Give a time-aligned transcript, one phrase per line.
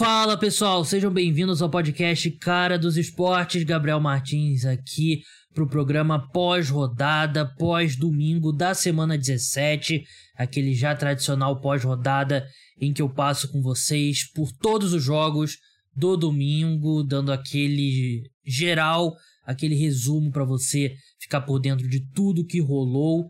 [0.00, 3.64] Fala pessoal, sejam bem-vindos ao podcast Cara dos Esportes.
[3.64, 5.20] Gabriel Martins aqui
[5.52, 10.02] para o programa pós-rodada, pós-domingo da semana 17,
[10.38, 12.48] aquele já tradicional pós-rodada
[12.80, 15.58] em que eu passo com vocês por todos os jogos
[15.94, 19.14] do domingo, dando aquele geral,
[19.44, 23.28] aquele resumo para você ficar por dentro de tudo que rolou.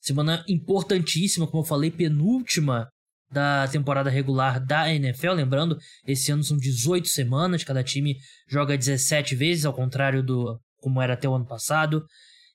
[0.00, 2.88] Semana importantíssima, como eu falei, penúltima
[3.30, 5.32] da temporada regular da NFL.
[5.32, 8.16] Lembrando, esse ano são 18 semanas, cada time
[8.48, 12.04] joga 17 vezes, ao contrário do como era até o ano passado.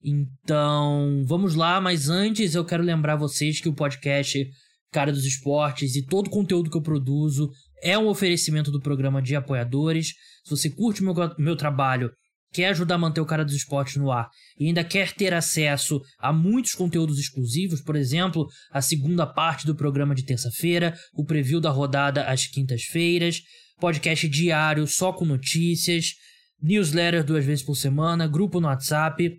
[0.04, 4.50] Então, vamos lá, mas antes eu quero lembrar vocês que o podcast
[4.92, 7.50] Cara dos Esportes e todo o conteúdo que eu produzo
[7.82, 10.14] é um oferecimento do programa de apoiadores.
[10.44, 12.12] Se você curte meu, meu trabalho
[12.52, 14.30] quer ajudar a manter o cara dos esportes no ar
[14.60, 19.76] e ainda quer ter acesso a muitos conteúdos exclusivos, por exemplo, a segunda parte do
[19.76, 23.42] programa de terça-feira, o preview da rodada às quintas-feiras,
[23.80, 26.14] podcast diário só com notícias,
[26.62, 29.36] newsletter duas vezes por semana, grupo no WhatsApp.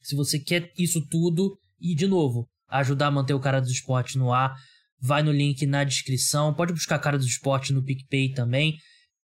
[0.00, 4.16] Se você quer isso tudo e, de novo, ajudar a manter o cara dos esportes
[4.16, 4.54] no ar,
[5.00, 6.54] vai no link na descrição.
[6.54, 8.76] Pode buscar cara dos esportes no PicPay também.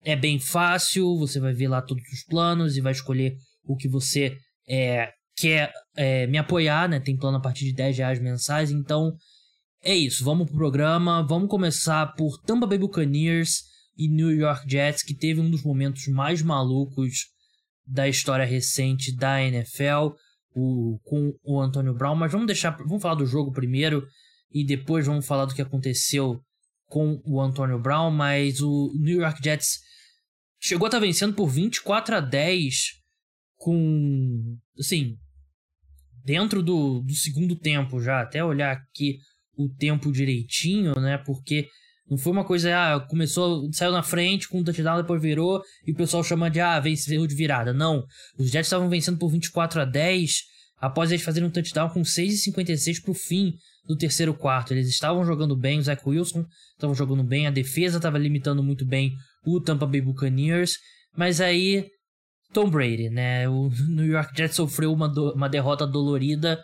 [0.05, 3.89] É bem fácil, você vai ver lá todos os planos e vai escolher o que
[3.89, 4.37] você
[4.69, 7.01] é, quer é, me apoiar, né?
[7.01, 9.13] Tem plano a partir de 10 reais mensais, então
[9.83, 10.25] é isso.
[10.25, 11.25] Vamos pro programa.
[11.27, 13.63] Vamos começar por Tampa Bay Buccaneers
[13.97, 17.27] e New York Jets, que teve um dos momentos mais malucos
[17.87, 20.15] da história recente da NFL,
[20.55, 22.17] o, com o Antonio Brown.
[22.17, 24.05] Mas vamos deixar, vamos falar do jogo primeiro
[24.51, 26.41] e depois vamos falar do que aconteceu
[26.89, 28.11] com o Antonio Brown.
[28.11, 29.79] Mas o New York Jets
[30.61, 32.75] chegou a estar tá vencendo por 24 a 10
[33.57, 35.17] com assim
[36.25, 39.19] dentro do, do segundo tempo já até olhar aqui
[39.57, 41.69] o tempo direitinho né porque
[42.09, 45.93] não foi uma coisa ah começou saiu na frente com um touchdown depois virou e
[45.93, 48.05] o pessoal chama de ah venceu de virada não
[48.39, 53.03] os Jets estavam vencendo por 24 a 10 após eles fazerem um touchdown com 6,56
[53.03, 53.55] para o fim
[53.87, 54.73] do terceiro quarto.
[54.73, 56.45] Eles estavam jogando bem, o Zach Wilson
[56.75, 59.13] estava jogando bem, a defesa estava limitando muito bem
[59.47, 60.79] o Tampa Bay Buccaneers,
[61.17, 61.89] mas aí
[62.53, 63.49] Tom Brady, né?
[63.49, 66.63] O New York Jets sofreu uma, do, uma derrota dolorida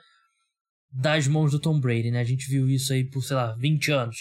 [0.92, 2.20] das mãos do Tom Brady, né?
[2.20, 4.16] A gente viu isso aí por, sei lá, 20 anos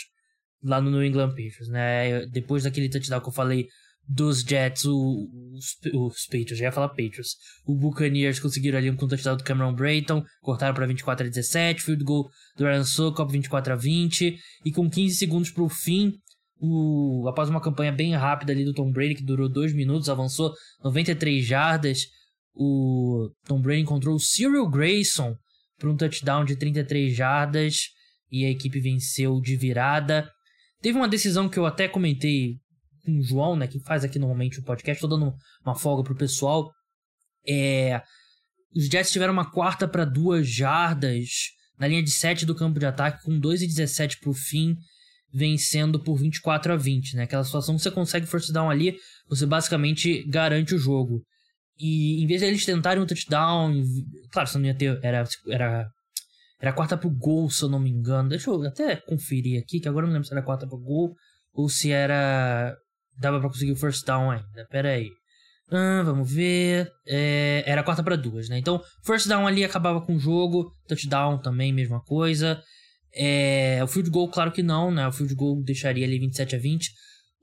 [0.63, 2.25] lá no New England Patriots, né?
[2.27, 3.67] Depois daquele touchdown que eu falei
[4.07, 7.35] dos Jets, o, os, os Patriots, já ia falar Patriots.
[7.65, 12.03] O Buccaneers conseguiram ali um touchdown do Cameron Brayton, cortaram para 24 a 17, field
[12.03, 16.13] goal do Ryan Sokop 24 a 20, e com 15 segundos para o fim,
[16.61, 20.53] o, após uma campanha bem rápida ali do Tom Brady, que durou 2 minutos, avançou
[20.83, 22.05] 93 jardas,
[22.53, 25.35] o Tom Brady encontrou o Cyril Grayson
[25.79, 27.87] para um touchdown de 33 jardas,
[28.31, 30.29] e a equipe venceu de virada.
[30.81, 32.57] Teve uma decisão que eu até comentei
[33.03, 35.33] com o João, né, que faz aqui normalmente o podcast, tô dando
[35.65, 36.71] uma folga pro pessoal.
[37.47, 37.99] É,
[38.75, 41.27] os Jets tiveram uma quarta para duas jardas
[41.79, 44.75] na linha de 7 do campo de ataque, com 2 e 17 pro fim,
[45.33, 47.23] vencendo por 24 a 20, né?
[47.23, 48.95] Aquela situação que você consegue first down ali,
[49.29, 51.21] você basicamente garante o jogo.
[51.79, 53.73] E em vez deles tentarem um touchdown,
[54.31, 55.87] claro, você não ia ter, era, era,
[56.59, 58.29] era quarta pro gol, se eu não me engano.
[58.29, 61.15] Deixa eu até conferir aqui, que agora eu não lembro se era quarta pro gol
[61.53, 62.75] ou se era
[63.17, 64.65] dava para conseguir o first down ainda.
[64.69, 65.09] Pera aí.
[65.71, 66.91] Ah, vamos ver.
[67.07, 68.57] É, era quarta para duas, né?
[68.57, 70.71] Então, first down ali acabava com o jogo.
[70.87, 72.61] Touchdown também, mesma coisa.
[73.13, 75.07] É, o field goal, claro que não, né?
[75.07, 76.91] O field goal deixaria ali 27 a 20.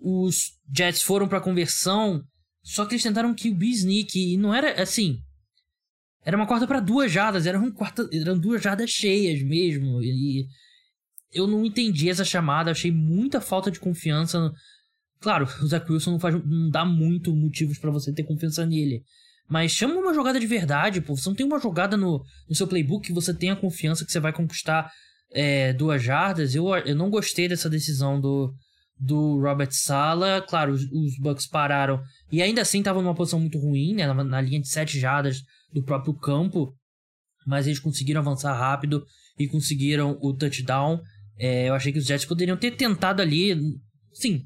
[0.00, 2.22] Os Jets foram para conversão,
[2.62, 5.18] só que eles tentaram que o sneak e não era assim.
[6.24, 10.02] Era uma quarta para duas jardas, eram, quarta, eram duas jardas cheias mesmo.
[10.02, 10.46] E
[11.32, 14.52] eu não entendi essa chamada, achei muita falta de confiança
[15.20, 19.02] Claro, o Zach Wilson não, faz, não dá muito motivos para você ter confiança nele.
[19.48, 21.16] Mas chama uma jogada de verdade, pô.
[21.16, 24.20] Você não tem uma jogada no, no seu playbook que você tenha confiança que você
[24.20, 24.90] vai conquistar
[25.32, 26.54] é, duas jardas.
[26.54, 28.52] Eu, eu não gostei dessa decisão do,
[28.98, 30.42] do Robert Sala.
[30.42, 34.06] Claro, os, os Bucks pararam e ainda assim estavam numa posição muito ruim, né?
[34.06, 35.42] Na, na, linha de sete jardas
[35.72, 36.74] do próprio campo.
[37.46, 39.04] Mas eles conseguiram avançar rápido
[39.38, 41.00] e conseguiram o touchdown.
[41.38, 43.56] É, eu achei que os Jets poderiam ter tentado ali.
[44.12, 44.42] Sim,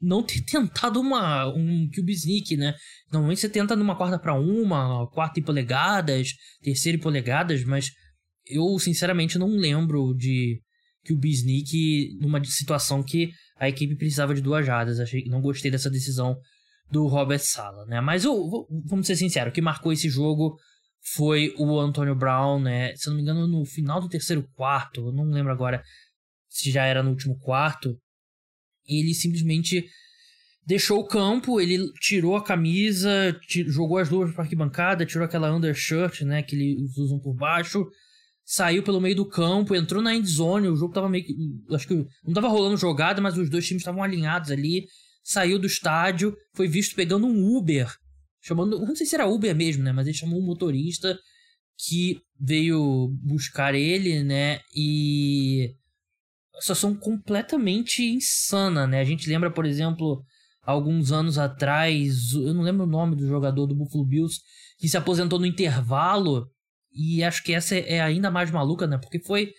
[0.00, 2.74] não ter tentado uma, um QB sneak, né?
[3.10, 7.92] Normalmente você tenta numa quarta para uma, quarta em polegadas, terceira em polegadas, mas
[8.46, 10.60] eu sinceramente não lembro de
[11.04, 15.00] QB sneak numa situação que a equipe precisava de duas jardas.
[15.00, 16.36] Achei, não gostei dessa decisão
[16.90, 18.00] do Robert Sala, né?
[18.00, 20.56] Mas eu, vamos ser sinceros, o que marcou esse jogo
[21.14, 22.94] foi o Antonio Brown, né?
[22.96, 25.82] Se não me engano, no final do terceiro quarto, eu não lembro agora
[26.48, 27.98] se já era no último quarto,
[28.86, 29.86] ele simplesmente
[30.64, 33.36] deixou o campo, ele tirou a camisa,
[33.66, 37.84] jogou as luvas para arquibancada, tirou aquela undershirt, né, que eles usam por baixo,
[38.52, 41.34] saiu pelo meio do campo, entrou na endzone, o jogo tava meio que,
[41.74, 44.84] acho que não tava rolando jogada, mas os dois times estavam alinhados ali,
[45.24, 47.90] saiu do estádio, foi visto pegando um Uber,
[48.42, 51.18] chamando, não sei se era Uber mesmo, né, mas ele chamou um motorista
[51.78, 55.74] que veio buscar ele, né, e
[56.54, 59.00] a situação completamente insana, né?
[59.00, 60.22] A gente lembra, por exemplo,
[60.60, 64.40] alguns anos atrás, eu não lembro o nome do jogador do Buffalo Bills,
[64.78, 66.46] que se aposentou no intervalo.
[66.94, 68.98] E acho que essa é ainda mais maluca, né?
[68.98, 69.52] Porque foi.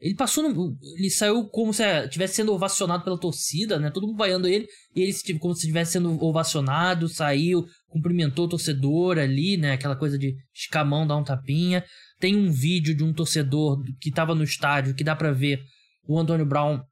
[0.00, 3.90] Ele passou no, Ele saiu como se estivesse sendo ovacionado pela torcida, né?
[3.90, 4.66] Todo mundo vaiando ele.
[4.96, 9.72] E ele como se estivesse sendo ovacionado, saiu, cumprimentou o torcedor ali, né?
[9.72, 11.84] Aquela coisa de escamão, dar um tapinha.
[12.18, 15.62] Tem um vídeo de um torcedor que tava no estádio que dá para ver
[16.04, 16.82] o Antônio Brown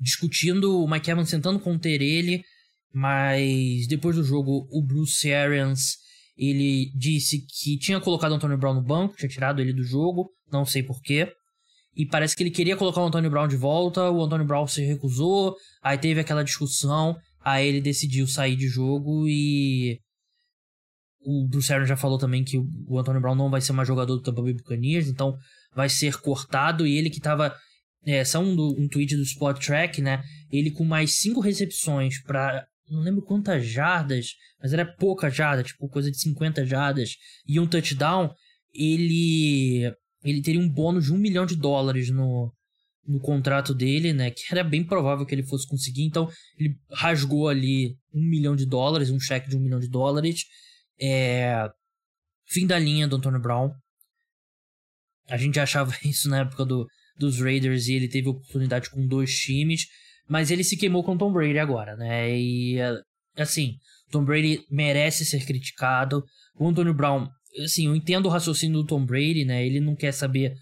[0.00, 2.44] discutindo, o Mike Evans tentando conter ele.
[2.92, 6.05] Mas depois do jogo, o Bruce Arians
[6.36, 10.30] ele disse que tinha colocado o Antônio Brown no banco, tinha tirado ele do jogo,
[10.52, 11.32] não sei porquê.
[11.96, 14.84] E parece que ele queria colocar o Antônio Brown de volta, o Antônio Brown se
[14.84, 19.98] recusou, aí teve aquela discussão, aí ele decidiu sair de jogo e.
[21.28, 24.14] O Bruce Arians já falou também que o Antônio Brown não vai ser mais jogador
[24.14, 25.36] do Tampa Bay Buccaneers, então
[25.74, 26.86] vai ser cortado.
[26.86, 27.52] E ele que tava.
[28.04, 30.22] É, são um, um tweet do Spot Track, né?
[30.52, 35.88] Ele com mais cinco recepções para não lembro quantas jardas, mas era pouca jarda, tipo
[35.88, 37.16] coisa de 50 jardas
[37.46, 38.32] e um touchdown,
[38.74, 39.92] ele
[40.24, 42.52] ele teria um bônus de um milhão de dólares no,
[43.06, 44.30] no contrato dele, né?
[44.30, 46.02] Que era bem provável que ele fosse conseguir.
[46.02, 46.28] Então
[46.58, 50.44] ele rasgou ali um milhão de dólares, um cheque de um milhão de dólares.
[51.00, 51.68] É...
[52.46, 53.70] Fim da linha do Antônio Brown.
[55.28, 56.86] A gente achava isso na época do,
[57.18, 59.86] dos Raiders e ele teve oportunidade com dois times.
[60.28, 62.36] Mas ele se queimou com o Tom Brady agora, né?
[62.36, 62.78] E
[63.36, 63.74] assim,
[64.10, 66.24] Tom Brady merece ser criticado.
[66.58, 67.28] O Antonio Brown,
[67.62, 69.64] assim, eu entendo o raciocínio do Tom Brady, né?
[69.64, 70.54] Ele não quer saber,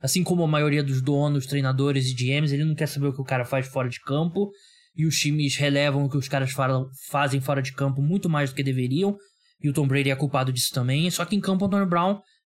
[0.00, 3.20] assim como a maioria dos donos, treinadores e GMs, ele não quer saber o que
[3.20, 4.50] o cara faz fora de campo.
[4.96, 8.50] E os times relevam o que os caras falam, fazem fora de campo muito mais
[8.50, 9.16] do que deveriam.
[9.62, 11.10] E o Tom Brady é culpado disso também.
[11.10, 12.18] Só que em campo, o Antonio Brown,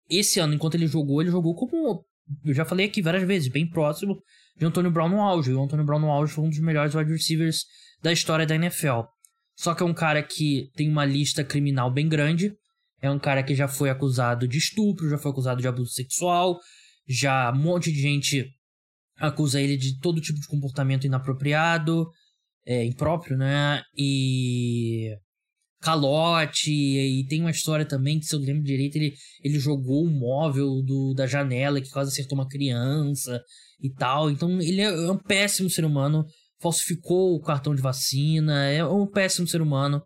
[0.09, 2.05] esse ano, enquanto ele jogou, ele jogou como.
[2.45, 4.21] Eu já falei aqui várias vezes, bem próximo
[4.57, 5.53] de Antônio Brown no auge.
[5.53, 7.65] O Antônio Brown no auge foi um dos melhores wide receivers
[8.01, 9.01] da história da NFL.
[9.55, 12.55] Só que é um cara que tem uma lista criminal bem grande.
[13.01, 16.59] É um cara que já foi acusado de estupro, já foi acusado de abuso sexual,
[17.07, 18.47] já um monte de gente
[19.19, 22.07] acusa ele de todo tipo de comportamento inapropriado,
[22.65, 23.83] é, impróprio, né?
[23.95, 25.15] E
[25.79, 29.13] calote, e tem uma história também que, se eu lembro direito, ele,
[29.43, 33.41] ele jogou o móvel do, da janela que quase acertou uma criança
[33.81, 34.29] e tal.
[34.31, 36.25] Então ele é um péssimo ser humano,
[36.59, 40.01] falsificou o cartão de vacina, é um péssimo ser humano,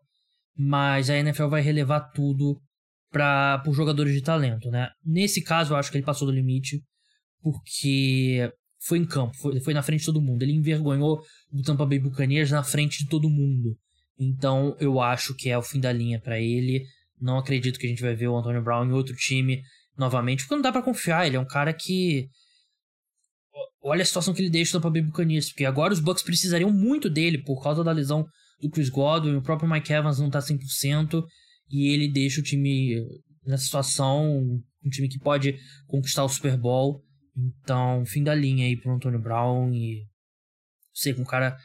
[0.56, 2.62] mas a NFL vai relevar tudo
[3.10, 4.90] para por jogadores de talento, né?
[5.06, 6.82] Nesse caso eu acho que ele passou do limite,
[7.42, 10.42] porque foi em campo, foi, foi na frente de todo mundo.
[10.42, 11.22] Ele envergonhou
[11.52, 13.78] o Tampa Bay Buccaneers na frente de todo mundo.
[14.22, 16.86] Então eu acho que é o fim da linha para ele.
[17.20, 19.64] Não acredito que a gente vai ver o Antonio Brown em outro time
[19.98, 21.26] novamente, porque não dá para confiar.
[21.26, 22.30] Ele é um cara que
[23.82, 27.10] olha a situação que ele deixa no Tampa Buccaneers, porque agora os Bucks precisariam muito
[27.10, 28.24] dele por causa da lesão
[28.62, 31.24] do Chris Godwin, o próprio Mike Evans não tá 100%,
[31.68, 33.04] e ele deixa o time
[33.44, 34.40] nessa situação,
[34.86, 35.58] um time que pode
[35.88, 37.04] conquistar o Super Bowl.
[37.36, 40.06] Então, fim da linha aí pro Antônio Brown e
[40.94, 41.58] sei um cara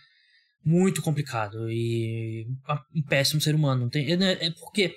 [0.66, 2.44] muito complicado e
[2.92, 3.82] um péssimo ser humano.
[3.82, 4.92] Não tem, é, porque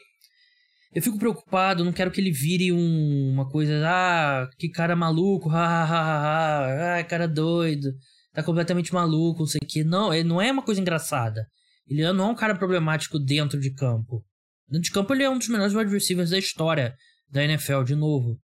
[0.92, 5.48] eu fico preocupado, não quero que ele vire um, uma coisa, ah, que cara maluco,
[5.52, 7.94] ha, ha, ha, ah, cara doido,
[8.34, 9.84] tá completamente maluco, não sei o que.
[9.84, 11.46] Não, ele não é uma coisa engraçada.
[11.88, 14.26] Ele não é um cara problemático dentro de campo.
[14.68, 16.96] Dentro de campo ele é um dos melhores receivers da história
[17.30, 18.40] da NFL, de novo.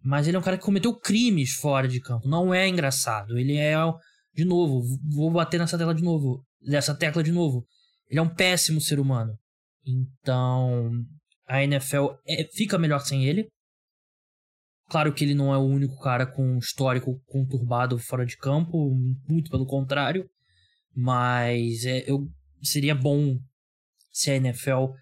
[0.00, 2.28] Mas ele é um cara que cometeu crimes fora de campo.
[2.28, 3.36] Não é engraçado.
[3.36, 3.74] Ele é,
[4.32, 4.82] de novo,
[5.12, 7.66] vou bater nessa tela de novo, nessa tecla de novo.
[8.08, 9.38] Ele é um péssimo ser humano.
[9.86, 10.90] Então,
[11.46, 13.48] a NFL é, fica melhor sem ele.
[14.88, 18.94] Claro que ele não é o único cara com histórico conturbado fora de campo,
[19.28, 20.28] muito pelo contrário.
[20.94, 22.26] Mas é, eu,
[22.62, 23.38] seria bom
[24.10, 24.92] se a NFL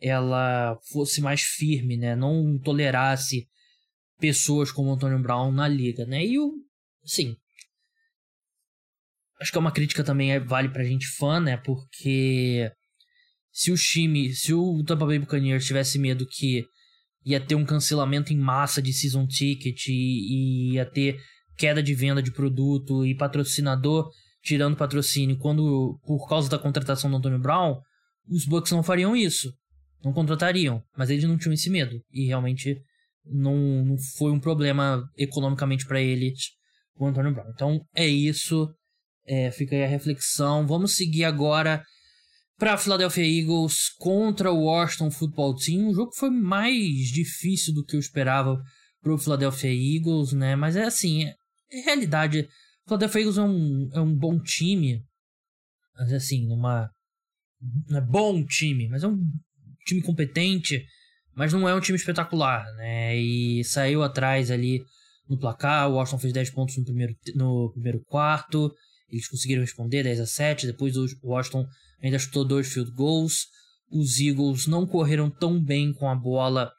[0.00, 2.16] ela fosse mais firme, né?
[2.16, 3.48] Não tolerasse
[4.18, 6.24] pessoas como Antônio Brown na liga, né?
[6.24, 6.54] E o,
[7.04, 7.36] sim,
[9.42, 11.56] acho que é uma crítica também é, vale pra gente fã, né?
[11.56, 12.70] Porque
[13.50, 16.64] se o time, se o Tampa Bay Buccaneers tivesse medo que
[17.24, 21.20] ia ter um cancelamento em massa de season ticket e, e ia ter
[21.56, 24.08] queda de venda de produto e patrocinador
[24.42, 27.80] tirando patrocínio quando por causa da contratação do Antônio Brown,
[28.28, 29.52] os Bucks não fariam isso.
[30.04, 30.82] Não contratariam.
[30.96, 32.00] Mas eles não tinham esse medo.
[32.10, 32.76] E realmente
[33.24, 36.50] não, não foi um problema economicamente para eles
[36.96, 37.50] o Antônio Brown.
[37.54, 38.68] Então é isso.
[39.26, 40.66] É, fica aí a reflexão.
[40.66, 41.84] Vamos seguir agora
[42.58, 45.88] para Philadelphia Eagles contra o Washington Football Team.
[45.88, 48.60] Um jogo que foi mais difícil do que eu esperava
[49.02, 50.54] para o Philadelphia Eagles, né?
[50.54, 51.34] Mas é assim, é,
[51.72, 52.48] é realidade.
[52.84, 55.02] O Philadelphia Eagles é um, é um bom time.
[55.96, 56.90] Mas assim, numa.
[57.88, 59.20] Não é bom time, mas é um
[59.84, 60.84] time competente.
[61.34, 63.16] Mas não é um time espetacular, né?
[63.16, 64.80] E saiu atrás ali
[65.28, 65.88] no placar.
[65.88, 68.72] O Washington fez 10 pontos no primeiro, no primeiro quarto.
[69.12, 70.66] Eles conseguiram responder 10 a 7.
[70.66, 71.68] Depois o Washington
[72.02, 73.46] ainda chutou dois field goals.
[73.90, 76.72] Os Eagles não correram tão bem com a bola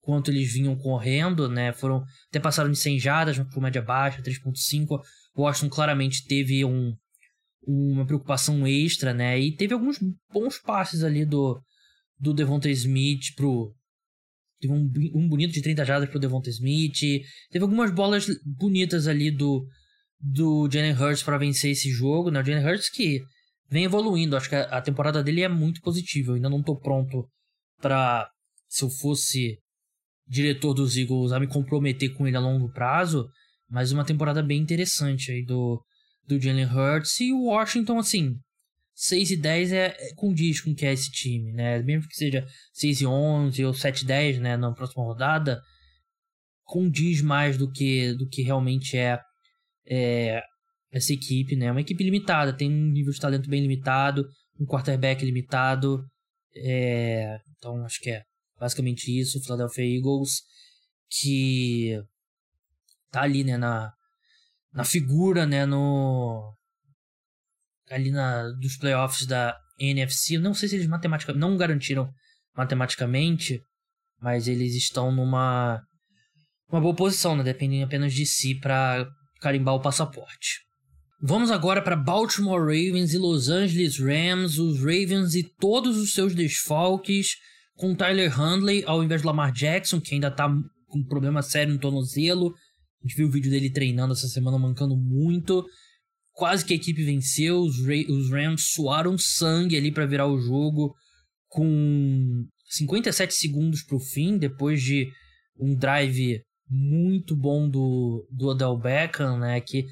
[0.00, 1.72] quanto eles vinham correndo, né?
[1.72, 5.00] Foram até passaram de 100 jardas, por média baixa, 3.5.
[5.34, 6.92] O Washington claramente teve um,
[7.66, 9.38] uma preocupação extra, né?
[9.38, 9.98] E teve alguns
[10.32, 11.60] bons passes ali do
[12.18, 13.74] do Devonta Smith pro
[14.58, 16.98] teve um, um bonito de 30 jardas pro Devonta Smith,
[17.50, 19.66] teve algumas bolas bonitas ali do
[20.20, 22.40] do Jalen Hurts para vencer esse jogo, né?
[22.40, 23.22] O Jalen Hurts que
[23.68, 26.30] vem evoluindo, acho que a, temporada dele é muito positiva.
[26.30, 27.28] Eu ainda não tô pronto
[27.80, 28.28] para
[28.68, 29.58] se eu fosse
[30.26, 33.28] diretor dos Eagles a me comprometer com ele a longo prazo,
[33.68, 35.82] mas uma temporada bem interessante aí do,
[36.26, 38.36] do Jalen Hurts e o Washington, assim,
[38.94, 41.82] 6 e 10 é, é condiz com o que é esse time, né?
[41.82, 45.60] Mesmo que seja 6 e 11 ou 7 e 10, né, na próxima rodada,
[46.64, 49.20] condiz mais do que, do que realmente é,
[49.88, 50.42] é
[50.92, 51.70] essa equipe, né?
[51.70, 54.26] Uma equipe limitada, tem um nível de talento bem limitado,
[54.58, 56.04] um quarterback limitado,
[56.54, 57.38] é...
[57.56, 58.22] então acho que é
[58.58, 60.42] Basicamente isso, Philadelphia Eagles,
[61.10, 62.00] que
[63.10, 63.92] tá ali, né, na,
[64.72, 66.54] na figura, né, no
[67.90, 70.38] ali na dos playoffs da NFC.
[70.38, 72.10] Não sei se eles matematicamente não garantiram
[72.56, 73.60] matematicamente,
[74.20, 75.80] mas eles estão numa
[76.68, 79.06] uma boa posição, né, dependem apenas de si para
[79.40, 80.66] carimbar o passaporte.
[81.20, 86.34] Vamos agora para Baltimore Ravens e Los Angeles Rams, os Ravens e todos os seus
[86.34, 87.36] desfalques
[87.74, 90.48] com Tyler Handley ao invés de Lamar Jackson, que ainda tá
[90.86, 92.54] com um problema sério no tornozelo.
[93.02, 95.64] A gente viu o vídeo dele treinando essa semana, mancando muito.
[96.32, 100.94] Quase que a equipe venceu, os, os Rams suaram sangue ali para virar o jogo
[101.48, 105.08] com 57 segundos pro fim, depois de
[105.58, 109.60] um drive muito bom do, do Odell Beckham, né?
[109.60, 109.86] Que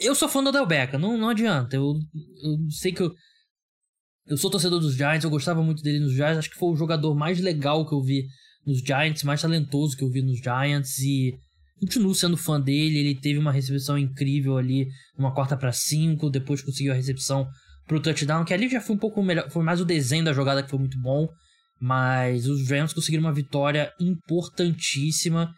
[0.00, 1.76] eu sou fã do Odell Beckham, não, não adianta.
[1.76, 1.94] Eu,
[2.42, 3.12] eu sei que eu,
[4.26, 6.38] eu sou torcedor dos Giants, eu gostava muito dele nos Giants.
[6.38, 8.26] Acho que foi o jogador mais legal que eu vi
[8.66, 10.98] nos Giants, mais talentoso que eu vi nos Giants.
[10.98, 11.34] E
[11.80, 12.98] continuo sendo fã dele.
[12.98, 16.30] Ele teve uma recepção incrível ali, uma quarta para cinco.
[16.30, 17.48] Depois conseguiu a recepção
[17.86, 19.50] pro touchdown, que ali já foi um pouco melhor.
[19.50, 21.28] Foi mais o desenho da jogada que foi muito bom.
[21.80, 25.52] Mas os Rams conseguiram uma vitória importantíssima.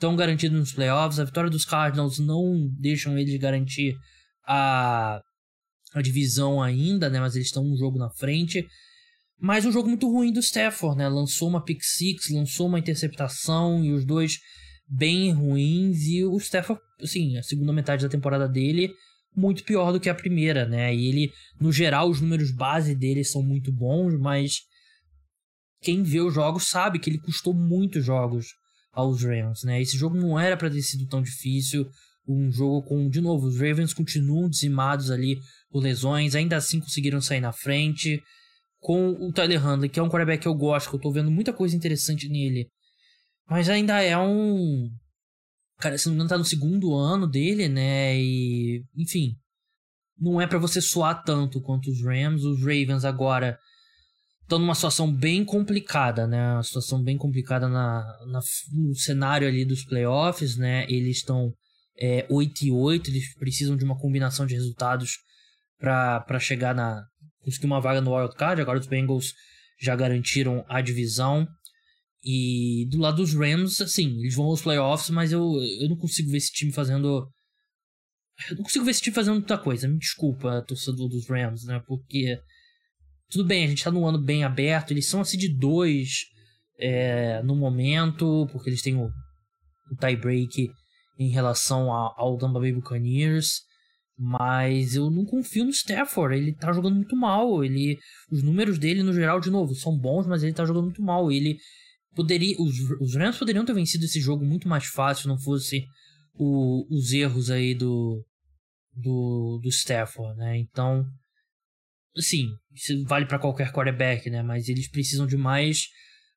[0.00, 1.20] Estão garantidos nos playoffs.
[1.20, 3.94] A vitória dos Cardinals não deixam eles garantir
[4.46, 5.20] a
[5.92, 7.20] a divisão ainda, né?
[7.20, 8.66] Mas eles estão um jogo na frente.
[9.38, 11.06] Mas um jogo muito ruim do Stafford, né?
[11.06, 14.38] Lançou uma pick six, lançou uma interceptação e os dois
[14.88, 16.06] bem ruins.
[16.06, 18.90] E o Stafford, assim, a segunda metade da temporada dele
[19.36, 20.94] muito pior do que a primeira, né?
[20.94, 21.30] E ele,
[21.60, 24.60] no geral, os números base dele são muito bons, mas
[25.82, 28.46] quem vê os jogos sabe que ele custou muitos jogos
[28.92, 29.80] aos Rams, né?
[29.80, 31.88] Esse jogo não era para ter sido tão difícil.
[32.26, 35.38] Um jogo com, de novo, os Ravens continuam dizimados ali
[35.70, 38.22] por lesões, ainda assim conseguiram sair na frente.
[38.78, 41.30] Com o Tyler Handley, que é um quarterback que eu gosto, que eu tô vendo
[41.30, 42.66] muita coisa interessante nele.
[43.48, 44.88] Mas ainda é um.
[45.78, 48.18] Cara, se não me engano, tá no segundo ano dele, né?
[48.18, 48.84] E.
[48.96, 49.36] Enfim.
[50.18, 52.44] Não é para você suar tanto quanto os Rams.
[52.44, 53.58] Os Ravens agora
[54.50, 56.54] estão numa situação bem complicada, né?
[56.54, 58.40] Uma situação bem complicada na, na
[58.72, 60.84] no cenário ali dos playoffs, né?
[60.88, 61.54] Eles estão
[61.96, 65.18] é, 8 e 8, eles precisam de uma combinação de resultados
[65.78, 67.04] para chegar na.
[67.44, 68.60] conseguir uma vaga no Wild Card.
[68.60, 69.32] Agora os Bengals
[69.80, 71.46] já garantiram a divisão.
[72.22, 75.42] E do lado dos Rams, assim, eles vão aos playoffs, mas eu,
[75.80, 77.30] eu não consigo ver esse time fazendo.
[78.50, 79.86] Eu não consigo ver esse time fazendo muita coisa.
[79.86, 81.80] Me desculpa, torcedor dos Rams, né?
[81.86, 82.36] Porque.
[83.30, 84.90] Tudo bem, a gente tá num ano bem aberto.
[84.90, 86.24] Eles são assim de dois
[86.78, 90.68] é, no momento, porque eles têm o, o tie break
[91.18, 93.60] em relação a, ao Tampa Bay Buccaneers.
[94.18, 96.36] Mas eu não confio no Stafford.
[96.36, 97.64] Ele tá jogando muito mal.
[97.64, 97.98] Ele,
[98.30, 101.30] os números dele, no geral, de novo, são bons, mas ele tá jogando muito mal.
[101.30, 101.56] Ele
[102.14, 102.54] poderia.
[102.58, 105.86] Os, os Rams poderiam ter vencido esse jogo muito mais fácil se não fosse
[106.34, 108.22] o, os erros aí do,
[108.92, 110.58] do, do Stafford, né?
[110.58, 111.06] Então,
[112.16, 114.42] assim, Isso vale para qualquer quarterback, né?
[114.42, 115.88] Mas eles precisam de mais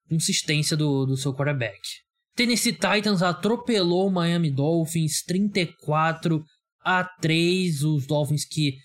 [0.09, 1.79] consistência do, do seu quarterback.
[2.35, 6.43] Tennessee Titans atropelou o Miami Dolphins 34
[6.83, 7.83] a 3.
[7.83, 8.75] Os Dolphins que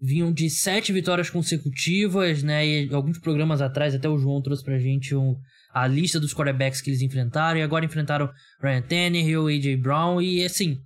[0.00, 2.66] vinham de sete vitórias consecutivas, né?
[2.66, 5.36] E alguns programas atrás, até o João trouxe pra gente um,
[5.72, 7.58] a lista dos quarterbacks que eles enfrentaram.
[7.58, 8.30] E agora enfrentaram
[8.62, 9.76] Ryan Tannehill, A.J.
[9.76, 10.20] Brown.
[10.20, 10.78] E assim,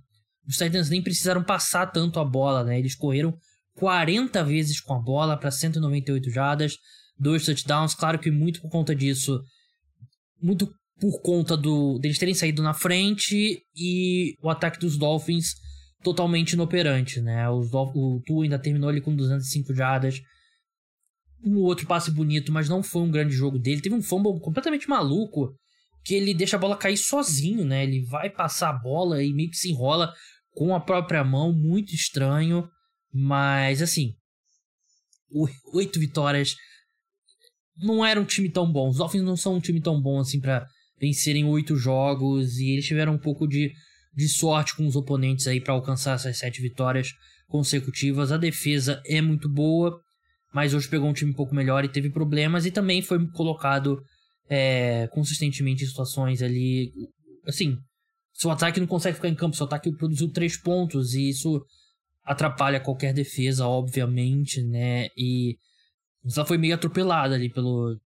[0.47, 2.79] os Titans nem precisaram passar tanto a bola, né?
[2.79, 3.37] Eles correram
[3.81, 6.77] 40 vezes com a bola para 198 jardas,
[7.17, 7.95] dois touchdowns.
[7.95, 9.41] Claro que muito por conta disso,
[10.39, 15.55] muito por conta do deles terem saído na frente e o ataque dos Dolphins
[16.03, 17.49] totalmente inoperante, né?
[17.49, 20.21] Os, o Tu ainda terminou ali com 205 jardas.
[21.43, 23.81] Um outro passe bonito, mas não foi um grande jogo dele.
[23.81, 25.55] Teve um fumble completamente maluco,
[26.05, 27.81] que ele deixa a bola cair sozinho, né?
[27.81, 30.13] Ele vai passar a bola e meio que se enrola
[30.53, 32.69] com a própria mão, muito estranho.
[33.13, 34.13] Mas, assim,
[35.73, 36.55] oito vitórias
[37.77, 38.89] não era um time tão bom.
[38.89, 40.65] Os Dolphins não são um time tão bom assim para
[40.99, 43.73] vencerem oito jogos e eles tiveram um pouco de,
[44.13, 47.09] de sorte com os oponentes aí para alcançar essas sete vitórias
[47.47, 48.31] consecutivas.
[48.31, 49.99] A defesa é muito boa,
[50.53, 54.01] mas hoje pegou um time um pouco melhor e teve problemas e também foi colocado
[54.47, 56.91] é, consistentemente em situações ali.
[57.47, 57.77] Assim,
[58.33, 61.65] seu ataque não consegue ficar em campo, seu ataque produziu três pontos e isso
[62.31, 65.07] atrapalha qualquer defesa, obviamente, né?
[65.17, 65.57] E
[66.35, 67.99] ela foi meio atropelada ali pelo,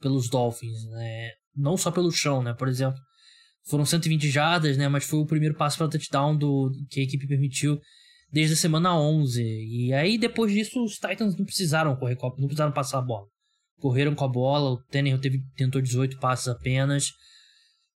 [0.00, 1.30] pelos Dolphins, né?
[1.54, 2.54] Não só pelo chão, né?
[2.54, 3.00] Por exemplo,
[3.68, 4.88] foram 120 jardas, né?
[4.88, 7.80] Mas foi o primeiro passo para touchdown do, que a equipe permitiu
[8.30, 9.42] desde a semana 11.
[9.42, 13.26] E aí, depois disso, os Titans não precisaram correr, não precisaram passar a bola.
[13.78, 17.12] Correram com a bola, o Tannehill teve, tentou 18 passes apenas.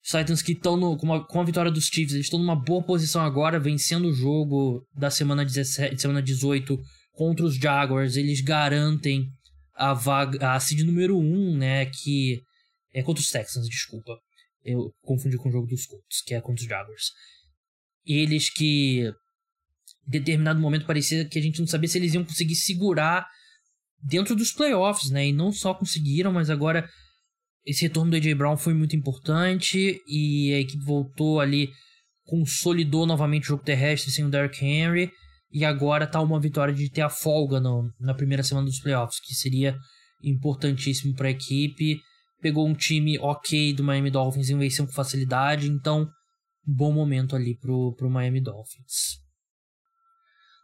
[0.06, 3.22] Os Titans que estão com, com, a vitória dos Chiefs, eles estão numa boa posição
[3.22, 6.78] agora, vencendo o jogo da semana 17, semana 18
[7.12, 8.14] contra os Jaguars.
[8.14, 9.26] Eles garantem
[9.74, 12.40] a vaga, a seed número 1, né, que
[12.94, 14.16] é contra os Texans, desculpa.
[14.64, 17.10] Eu confundi com o jogo dos Colts, que é contra os Jaguars.
[18.06, 19.12] Eles que
[20.06, 23.26] em determinado momento parecia que a gente não sabia se eles iam conseguir segurar
[24.00, 25.26] dentro dos playoffs, né?
[25.26, 26.88] E não só conseguiram, mas agora
[27.66, 31.72] esse retorno do AJ Brown foi muito importante e a equipe voltou ali,
[32.24, 35.10] consolidou novamente o jogo terrestre sem o Derrick Henry
[35.50, 39.18] e agora tá uma vitória de ter a folga no, na primeira semana dos playoffs,
[39.20, 39.76] que seria
[40.22, 41.98] importantíssimo para a equipe.
[42.40, 46.08] Pegou um time ok do Miami Dolphins e venceu com facilidade, então
[46.64, 49.20] bom momento ali pro, pro Miami Dolphins.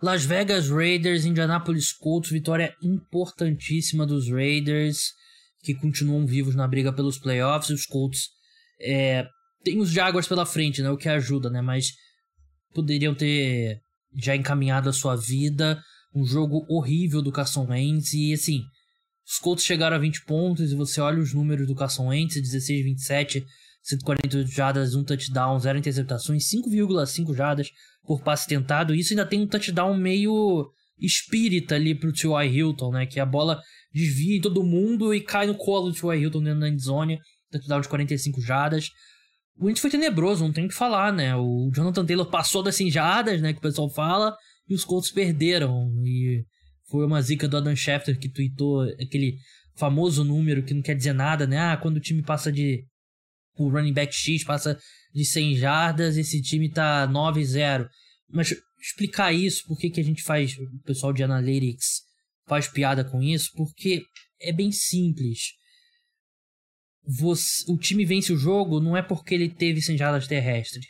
[0.00, 5.14] Las Vegas Raiders, Indianapolis Colts, vitória importantíssima dos Raiders
[5.62, 7.70] que continuam vivos na briga pelos playoffs.
[7.70, 8.28] E os Colts
[8.80, 9.26] é,
[9.62, 10.90] tem os Jaguars pela frente, né?
[10.90, 11.62] O que ajuda, né?
[11.62, 11.92] Mas
[12.74, 13.80] poderiam ter
[14.16, 15.80] já encaminhado a sua vida.
[16.14, 18.12] Um jogo horrível do Carson Wentz.
[18.12, 18.62] E assim,
[19.26, 20.72] os Colts chegaram a 20 pontos.
[20.72, 23.46] E você olha os números do Carson Wentz: 16, 27,
[23.82, 27.70] 148 jardas, um touchdown, zero interceptações, 5,5 jardas
[28.04, 28.94] por passe tentado.
[28.94, 32.46] Isso ainda tem um touchdown meio espírita ali pro T.Y.
[32.48, 33.06] Hilton, né?
[33.06, 33.60] Que a bola
[33.92, 36.22] desvia em todo mundo e cai no colo do T.Y.
[36.22, 37.18] Hilton dentro da endzone.
[37.50, 38.88] Touchdown de 45 jardas.
[39.58, 41.36] O Wentz foi tenebroso, não tem o que falar, né?
[41.36, 43.52] O Jonathan Taylor passou das 100 jardas, né?
[43.52, 44.34] Que o pessoal fala.
[44.68, 45.90] E os Colts perderam.
[46.04, 46.44] E
[46.88, 49.36] foi uma zica do Adam Schefter que tweetou aquele
[49.76, 51.58] famoso número que não quer dizer nada, né?
[51.58, 52.84] Ah, quando o time passa de...
[53.58, 54.78] O running back X passa
[55.12, 57.86] de 100 jardas, esse time tá 9-0.
[58.30, 62.00] Mas explicar isso, por que, que a gente faz, o pessoal de Analytics
[62.46, 64.02] faz piada com isso, porque
[64.40, 65.52] é bem simples.
[67.04, 70.86] Você, o time vence o jogo não é porque ele teve senjadas terrestres,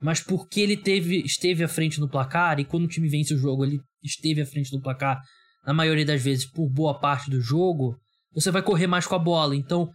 [0.00, 3.38] mas porque ele teve, esteve à frente no placar e quando o time vence o
[3.38, 5.20] jogo, ele esteve à frente do placar
[5.66, 7.96] na maioria das vezes por boa parte do jogo,
[8.32, 9.54] você vai correr mais com a bola.
[9.54, 9.90] Então,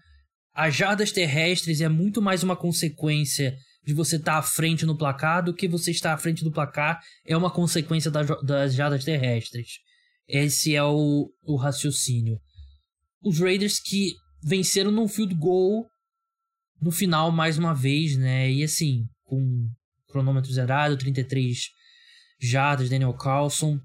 [0.54, 4.98] as jardas terrestres é muito mais uma consequência de você estar tá à frente no
[4.98, 9.04] placar do que você estar à frente do placar é uma consequência das, das jadas
[9.04, 9.80] terrestres.
[10.34, 12.40] Esse é o, o raciocínio.
[13.22, 15.86] Os Raiders que venceram num field goal
[16.82, 18.52] no final mais uma vez, né?
[18.52, 19.70] E assim, com
[20.08, 21.70] cronômetro zerado, 33
[22.42, 23.80] jardas, Daniel Carlson.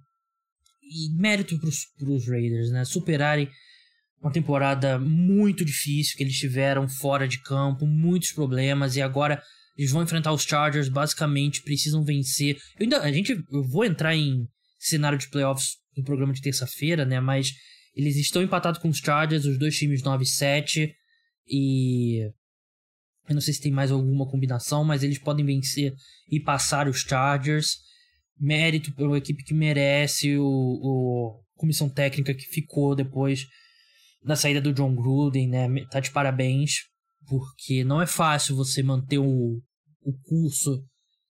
[0.83, 2.83] E mérito para os Raiders, né?
[2.83, 3.51] Superarem
[4.19, 9.43] uma temporada muito difícil que eles tiveram fora de campo, muitos problemas e agora
[9.77, 12.57] eles vão enfrentar os Chargers, basicamente precisam vencer.
[12.79, 17.05] Eu ainda, a gente, eu vou entrar em cenário de playoffs no programa de terça-feira,
[17.05, 17.21] né?
[17.21, 17.53] Mas
[17.95, 20.93] eles estão empatados com os Chargers, os dois times 9-7
[21.47, 22.23] e
[23.29, 25.95] eu não sei se tem mais alguma combinação, mas eles podem vencer
[26.31, 27.77] e passar os Chargers.
[28.41, 33.47] Mérito para uma equipe que merece o, o comissão técnica que ficou depois
[34.23, 35.69] da saída do John Gruden, né?
[35.91, 36.85] Tá de parabéns,
[37.27, 39.61] porque não é fácil você manter o,
[40.03, 40.83] o curso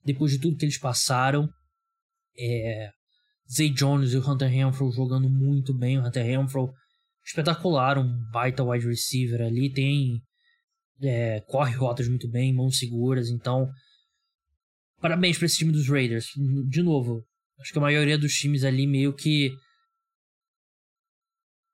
[0.04, 1.48] depois de tudo que eles passaram.
[2.38, 2.90] É,
[3.50, 5.98] Zay Jones e o Hunter Renfro jogando muito bem.
[5.98, 6.72] O Hunter Renfro
[7.24, 9.70] espetacular, um baita wide receiver ali.
[9.72, 10.22] Tem
[11.02, 13.28] é, corre rotas muito bem, mãos seguras.
[13.28, 13.68] Então,
[15.00, 16.26] parabéns para esse time dos Raiders.
[16.68, 17.24] De novo,
[17.60, 19.52] acho que a maioria dos times ali meio que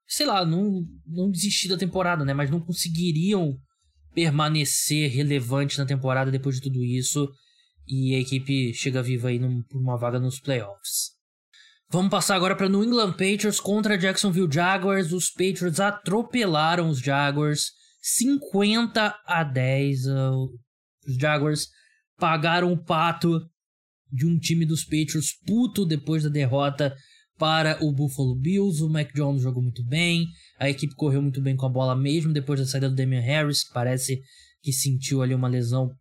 [0.07, 2.35] sei lá, não, não desistir da temporada, né?
[2.35, 3.59] Mas não conseguiriam
[4.15, 7.29] permanecer relevante na temporada depois de tudo isso.
[7.87, 11.14] E a equipe chega viva aí por uma vaga nos playoffs.
[11.95, 15.13] Vamos passar agora para New England Patriots contra Jacksonville Jaguars.
[15.13, 17.71] Os Patriots atropelaram os Jaguars
[18.03, 20.07] 50 a 10.
[21.07, 21.69] Os Jaguars
[22.19, 23.39] pagaram o pato
[24.11, 26.97] de um time dos Patriots puto depois da derrota
[27.39, 28.83] para o Buffalo Bills.
[28.83, 30.27] O Mac Jones jogou muito bem,
[30.59, 33.63] a equipe correu muito bem com a bola mesmo depois da saída do Damian Harris,
[33.63, 34.21] que parece
[34.61, 35.93] que sentiu ali uma lesão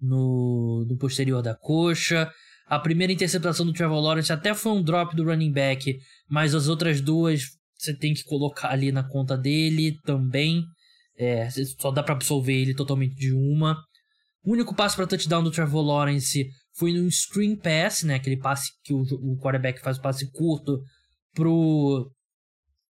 [0.00, 2.32] no, no posterior da coxa.
[2.72, 5.94] A primeira interceptação do Trevor Lawrence até foi um drop do running back,
[6.26, 7.42] mas as outras duas
[7.76, 10.64] você tem que colocar ali na conta dele também.
[11.18, 13.76] É, só dá para absolver ele totalmente de uma.
[14.42, 18.14] O único passo para touchdown do Trevor Lawrence foi num screen pass, né?
[18.14, 20.80] Aquele passe que o, o quarterback faz o passe curto
[21.34, 22.10] pro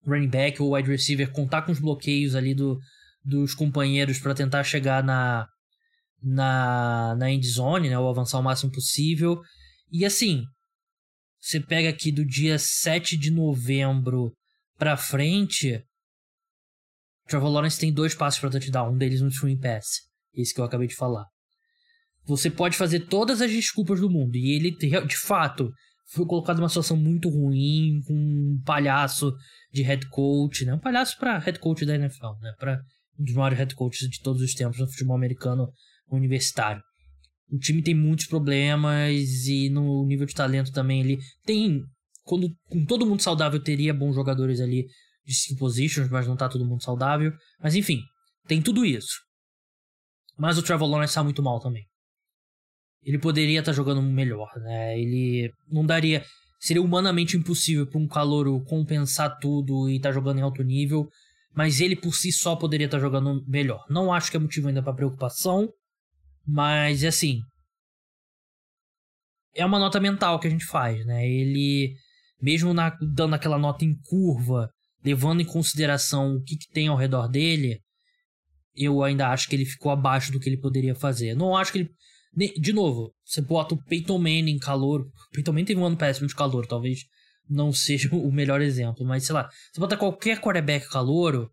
[0.07, 2.79] running back ou wide receiver contar com os bloqueios ali do,
[3.25, 5.45] dos companheiros para tentar chegar na,
[6.23, 7.99] na, na end zone, né?
[7.99, 9.43] Ou avançar o máximo possível.
[9.93, 10.45] E assim,
[11.39, 14.33] você pega aqui do dia 7 de novembro
[14.79, 15.85] pra frente,
[17.29, 20.01] Trevor Lawrence tem dois passos para touchdown, um deles no screen pass.
[20.35, 21.27] Esse que eu acabei de falar.
[22.25, 24.35] Você pode fazer todas as desculpas do mundo.
[24.37, 25.71] E ele, de fato,
[26.07, 29.33] foi colocado numa situação muito ruim, com um palhaço
[29.73, 30.73] de head coach, né?
[30.73, 32.55] Um palhaço para head coach da NFL, né?
[32.59, 32.81] Para
[33.19, 35.71] um dos maiores head coaches de todos os tempos no futebol americano
[36.09, 36.83] universitário.
[37.53, 41.83] O time tem muitos problemas e no nível de talento também ele tem.
[42.25, 44.87] Quando com todo mundo saudável teria bons jogadores ali
[45.25, 47.33] de skill positions, mas não tá todo mundo saudável.
[47.63, 48.01] Mas enfim,
[48.47, 49.21] tem tudo isso.
[50.39, 51.85] Mas o Trevor Lawrence tá muito mal também
[53.05, 54.99] ele poderia estar tá jogando melhor, né?
[54.99, 56.25] Ele não daria.
[56.61, 61.09] Seria humanamente impossível para um calouro compensar tudo e estar tá jogando em alto nível,
[61.55, 63.85] mas ele por si só poderia estar tá jogando melhor.
[63.91, 65.69] Não acho que é motivo ainda para preocupação,
[66.47, 67.41] mas assim.
[69.55, 71.29] É uma nota mental que a gente faz, né?
[71.29, 71.95] Ele,
[72.41, 74.71] mesmo na, dando aquela nota em curva,
[75.05, 77.81] levando em consideração o que, que tem ao redor dele,
[78.75, 81.35] eu ainda acho que ele ficou abaixo do que ele poderia fazer.
[81.35, 81.91] Não acho que ele
[82.35, 85.03] de novo, você bota o Peyton Manning em calor.
[85.03, 87.01] O Peyton Manning teve um ano péssimo de calor, talvez
[87.49, 91.51] não seja o melhor exemplo, mas sei lá, você bota qualquer quarterback calouro,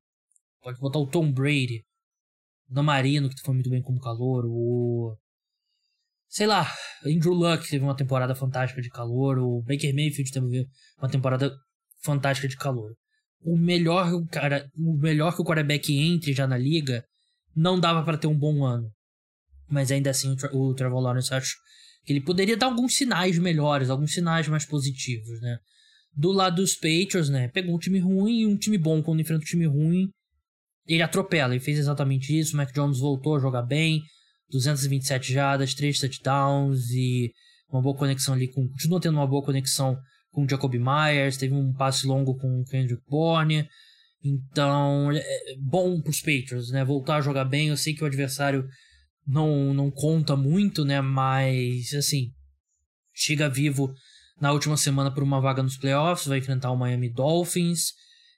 [0.61, 1.83] pode botar o Tom Brady,
[2.69, 5.17] o Marino, que foi muito bem como calor, o.
[6.27, 6.71] Sei lá,
[7.03, 10.67] Andrew Luck teve uma temporada fantástica de calor, o Baker Mayfield teve
[10.99, 11.51] uma temporada
[12.03, 12.93] fantástica de calor.
[13.41, 17.03] O melhor, cara, o melhor que o quarterback entre já na liga
[17.55, 18.91] não dava para ter um bom ano.
[19.67, 21.55] Mas ainda assim, o, o Trevor Lawrence acho
[22.05, 25.57] que ele poderia dar alguns sinais melhores, alguns sinais mais positivos, né?
[26.13, 27.47] Do lado dos Patriots, né?
[27.49, 29.01] Pegou um time ruim e um time bom.
[29.01, 30.09] Quando enfrenta um time ruim,
[30.93, 31.53] ele atropela.
[31.53, 32.53] Ele fez exatamente isso.
[32.53, 34.01] O Mac Jones voltou a jogar bem.
[34.51, 37.31] 227 jadas, 3 touchdowns e
[37.71, 38.67] uma boa conexão ali com.
[38.69, 39.97] Continua tendo uma boa conexão
[40.31, 41.37] com o Jacoby Myers.
[41.37, 43.67] Teve um passe longo com o Kendrick Bourne.
[44.23, 46.83] Então, é, é bom para os Patriots, né?
[46.83, 47.69] Voltar a jogar bem.
[47.69, 48.67] Eu sei que o adversário
[49.25, 50.99] não, não conta muito, né?
[50.99, 52.31] Mas, assim,
[53.13, 53.93] chega vivo
[54.41, 57.91] na última semana por uma vaga nos playoffs, vai enfrentar o Miami Dolphins.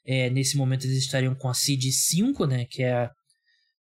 [0.06, 2.66] É, nesse momento eles estariam com a seed 5, né?
[2.66, 3.10] Que é.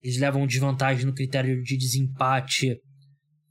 [0.03, 2.79] Eles levam desvantagem no critério de desempate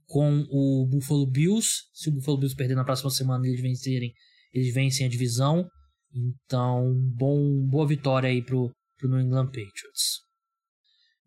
[0.06, 1.67] com o Buffalo Bills.
[1.91, 4.13] Se o Buffalo Bills perder na próxima semana eles vencerem,
[4.54, 5.67] eles vencem a divisão.
[6.13, 10.21] Então, bom, boa vitória aí pro, pro New England Patriots.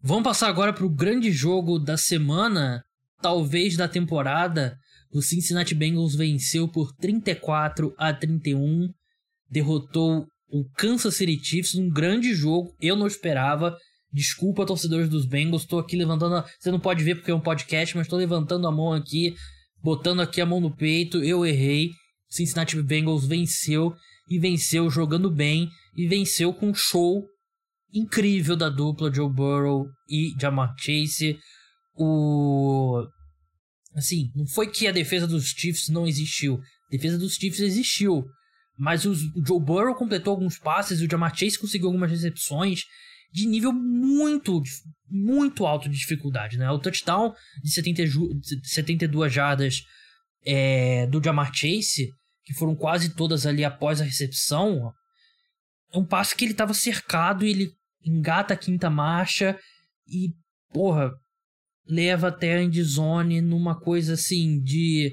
[0.00, 2.80] Vamos passar agora para o grande jogo da semana,
[3.20, 4.76] talvez da temporada.
[5.10, 8.88] O Cincinnati Bengals venceu por 34 a 31,
[9.50, 12.74] derrotou o Kansas City Chiefs num grande jogo.
[12.80, 13.76] Eu não esperava.
[14.12, 16.36] Desculpa, torcedores dos Bengals, estou aqui levantando.
[16.36, 16.46] A...
[16.58, 19.34] Você não pode ver porque é um podcast, mas estou levantando a mão aqui,
[19.82, 21.22] botando aqui a mão no peito.
[21.22, 21.90] Eu errei.
[22.28, 23.94] Cincinnati Bengals venceu
[24.28, 27.24] e venceu jogando bem e venceu com show
[27.92, 31.38] incrível da dupla Joe Burrow e Jamar Chase.
[31.94, 33.06] O
[33.94, 36.56] assim, não foi que a defesa dos Chiefs não existiu.
[36.56, 38.24] A defesa dos Chiefs existiu,
[38.78, 42.84] Mas o Joe Burrow completou alguns passes, o Jamar Chase conseguiu algumas recepções
[43.32, 44.62] de nível muito,
[45.08, 46.70] muito alto de dificuldade, né?
[46.70, 48.02] O touchdown de 70,
[48.62, 49.82] 72 jardas
[50.44, 52.10] é, do Jamar Chase,
[52.44, 54.92] que foram quase todas ali após a recepção,
[55.92, 57.72] é um passe que ele estava cercado e ele
[58.04, 59.58] engata a quinta marcha
[60.06, 60.32] e,
[60.72, 61.10] porra,
[61.86, 65.12] leva até a endzone numa coisa assim de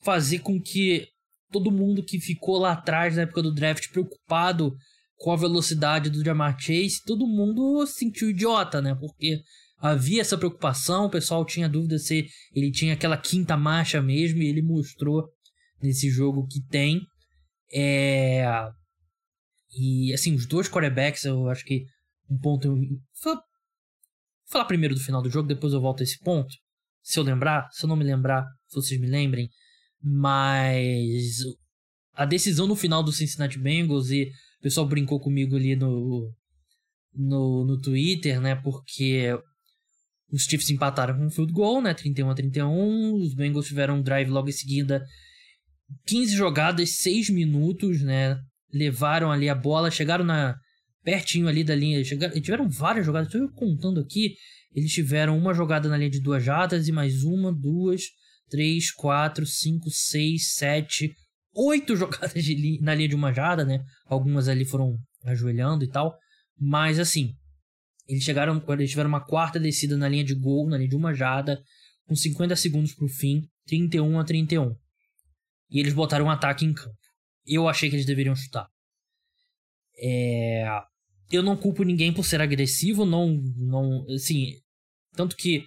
[0.00, 1.08] fazer com que
[1.50, 4.74] todo mundo que ficou lá atrás na época do draft preocupado
[5.16, 8.94] com a velocidade do Jamar Chase, todo mundo se sentiu idiota, né?
[8.94, 9.40] Porque
[9.78, 14.46] havia essa preocupação, o pessoal tinha dúvida se ele tinha aquela quinta marcha mesmo, e
[14.46, 15.24] ele mostrou
[15.82, 17.00] nesse jogo que tem.
[17.72, 18.44] É...
[19.76, 21.84] E assim, os dois quarterbacks, eu acho que
[22.30, 22.68] um ponto.
[22.68, 23.38] Vou
[24.50, 26.54] falar primeiro do final do jogo, depois eu volto a esse ponto.
[27.02, 29.48] Se eu lembrar, se eu não me lembrar, se vocês me lembrem.
[30.02, 31.42] Mas
[32.14, 36.32] a decisão no final do Cincinnati Bengals e o pessoal brincou comigo ali no,
[37.14, 38.54] no, no Twitter, né?
[38.56, 39.36] Porque
[40.30, 41.94] os Chiefs empataram com um field goal, né?
[41.94, 43.14] 31 a 31.
[43.14, 45.04] Os Bengals tiveram um drive logo em seguida.
[46.06, 48.38] 15 jogadas, 6 minutos, né?
[48.72, 50.54] Levaram ali a bola, chegaram na
[51.02, 52.04] pertinho ali da linha.
[52.04, 53.32] Chegaram, tiveram várias jogadas.
[53.32, 54.34] Estou contando aqui.
[54.74, 58.02] Eles tiveram uma jogada na linha de duas jadas e mais uma, duas,
[58.48, 61.14] 3, 4, 5, 6, 7,
[61.54, 63.84] 8 jogadas li na linha de uma jada, né?
[64.06, 66.16] Algumas ali foram ajoelhando e tal.
[66.58, 67.34] Mas assim,
[68.06, 71.12] eles chegaram, eles tiveram uma quarta descida na linha de gol, na linha de uma
[71.12, 71.62] jada,
[72.06, 74.74] com 50 segundos pro fim, 31 a 31.
[75.70, 76.96] E eles botaram um ataque em campo.
[77.46, 78.66] Eu achei que eles deveriam chutar.
[79.98, 80.66] É...
[81.30, 84.54] Eu não culpo ninguém por ser agressivo, não, não, assim,
[85.14, 85.66] tanto que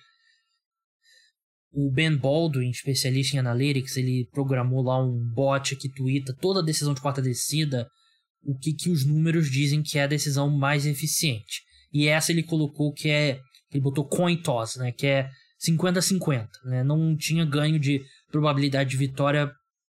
[1.74, 6.64] o Ben Baldwin, especialista em analytics, ele programou lá um bot que twitta toda a
[6.64, 7.88] decisão de quarta descida,
[8.44, 11.62] o que, que os números dizem que é a decisão mais eficiente.
[11.94, 13.40] E essa ele colocou que é.
[13.72, 14.92] Ele botou coin toss, né?
[14.92, 15.30] Que é
[15.66, 16.84] 50-50, né?
[16.84, 19.50] Não tinha ganho de probabilidade de vitória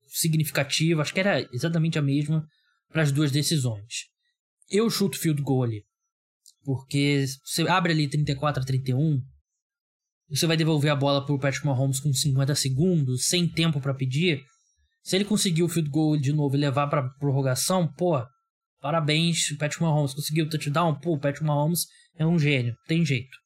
[0.08, 2.44] significativa, acho que era exatamente a mesma
[2.92, 4.08] para as duas decisões.
[4.70, 5.84] Eu chuto field goal ali.
[6.63, 9.22] Porque você abre ali 34 a 31,
[10.36, 14.44] você vai devolver a bola pro Patrick Mahomes com 50 segundos, sem tempo para pedir.
[15.02, 18.22] Se ele conseguir o field goal de novo e levar para prorrogação, pô,
[18.82, 21.86] parabéns, Patrick Mahomes conseguiu o touchdown, pô, Patrick Mahomes
[22.18, 23.38] é um gênio, tem jeito.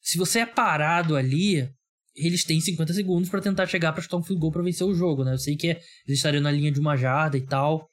[0.00, 1.68] Se você é parado ali,
[2.14, 4.94] eles têm 50 segundos para tentar chegar para chutar um field goal para vencer o
[4.94, 5.34] jogo, né?
[5.34, 7.88] Eu sei que eles estariam na linha de uma jarda e tal.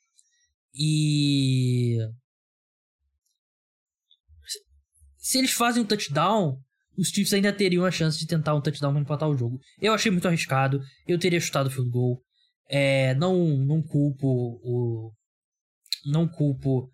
[0.73, 1.97] E
[5.17, 6.61] se eles fazem um touchdown,
[6.97, 9.59] os Chiefs ainda teriam a chance de tentar um touchdown para empatar o jogo.
[9.81, 12.21] Eu achei muito arriscado, eu teria chutado o field goal.
[12.69, 15.11] É, não, não culpo o.
[16.05, 16.89] Não culpo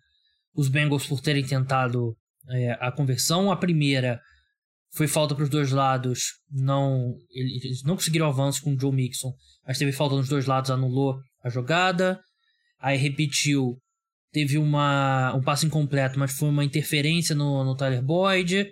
[0.54, 2.16] os Bengals por terem tentado
[2.48, 3.50] é, a conversão.
[3.50, 4.20] A primeira
[4.94, 6.24] foi falta para os dois lados.
[6.50, 9.32] Não, eles não conseguiram avanço com o Joe Mixon,
[9.66, 12.20] mas teve falta nos dois lados, anulou a jogada.
[12.78, 13.78] Aí repetiu,
[14.32, 18.68] teve uma, um passe incompleto, mas foi uma interferência no, no Tyler Boyd.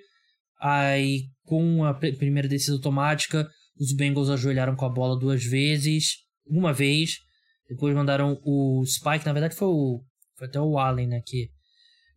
[0.60, 6.72] Aí, com a primeira descida automática, os Bengals ajoelharam com a bola duas vezes, uma
[6.72, 7.16] vez.
[7.66, 10.04] Depois mandaram o Spike, na verdade foi o.
[10.36, 11.22] Foi até o Allen, né?
[11.24, 11.48] Que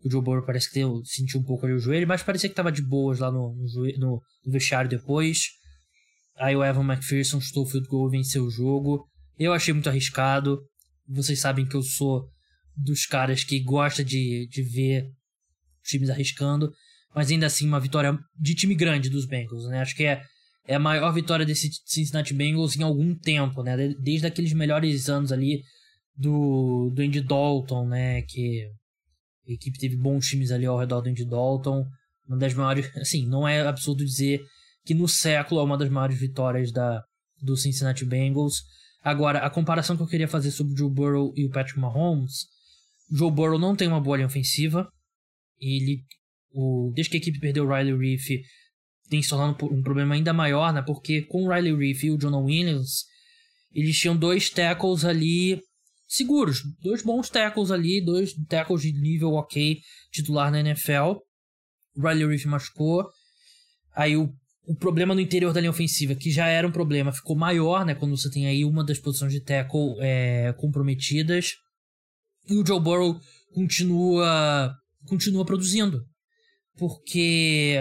[0.04, 2.56] o Joe Burrow parece que deu, sentiu um pouco ali o joelho, mas parecia que
[2.56, 5.48] tava de boas lá no, no, no, vestiário depois.
[6.36, 9.08] Aí o Evan McPherson chutou o field goal e venceu o jogo.
[9.38, 10.60] Eu achei muito arriscado.
[11.08, 12.28] Vocês sabem que eu sou
[12.76, 15.06] dos caras que gosta de, de ver
[15.84, 16.74] times arriscando
[17.14, 19.82] mas ainda assim uma vitória de time grande dos Bengals, né?
[19.82, 20.22] Acho que é,
[20.68, 23.76] é a maior vitória desse Cincinnati Bengals em algum tempo, né?
[24.00, 25.62] Desde aqueles melhores anos ali
[26.16, 28.22] do, do Andy Dalton, né?
[28.24, 28.68] Que
[29.48, 31.86] a equipe teve bons times ali ao redor do Andy Dalton.
[32.28, 34.42] Uma das maiores, assim, não é absurdo dizer
[34.86, 37.04] que no século é uma das maiores vitórias da,
[37.42, 38.64] do Cincinnati Bengals.
[39.02, 42.48] Agora, a comparação que eu queria fazer sobre o Joe Burrow e o Patrick Mahomes,
[43.12, 44.90] Joe Burrow não tem uma boa linha ofensiva.
[45.60, 46.04] Ele
[46.54, 48.46] o, desde que a equipe perdeu o Riley Reef,
[49.10, 50.82] tem se tornado um problema ainda maior, né?
[50.82, 53.06] Porque com o Riley Reef e o Jonah Williams,
[53.74, 55.62] eles tinham dois tackles ali
[56.08, 56.62] seguros.
[56.82, 59.80] Dois bons tackles ali, dois tackles de nível ok,
[60.12, 61.18] titular na NFL.
[61.96, 63.08] O Riley Reef machucou.
[63.96, 64.34] Aí o,
[64.66, 67.96] o problema no interior da linha ofensiva, que já era um problema, ficou maior, né?
[67.96, 71.54] Quando você tem aí uma das posições de tackle é, comprometidas.
[72.48, 73.20] E o Joe Burrow
[73.54, 74.74] continua,
[75.06, 76.04] continua produzindo.
[76.78, 77.78] Porque.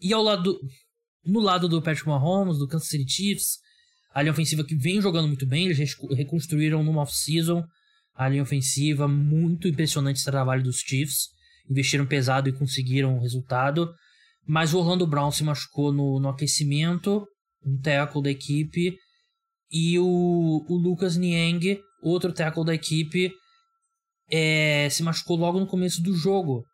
[0.00, 0.58] E ao lado.
[1.24, 3.58] No lado do Patrick Mahomes, do Kansas City Chiefs,
[4.14, 7.62] A linha ofensiva que vem jogando muito bem, eles reconstruíram numa off-season
[8.14, 11.28] a linha ofensiva, muito impressionante esse trabalho dos Chiefs.
[11.70, 13.94] Investiram pesado e conseguiram o resultado.
[14.46, 17.26] Mas o Orlando Brown se machucou no, no aquecimento,
[17.64, 18.94] um tackle da equipe.
[19.70, 23.32] E o, o Lucas Niang, outro tackle da equipe,
[24.30, 26.64] é, se machucou logo no começo do jogo.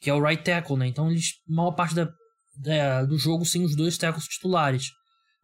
[0.00, 0.86] Que é o right tackle, né?
[0.86, 2.10] Então eles, maior parte da,
[2.56, 4.90] da, do jogo sem os dois tackles titulares.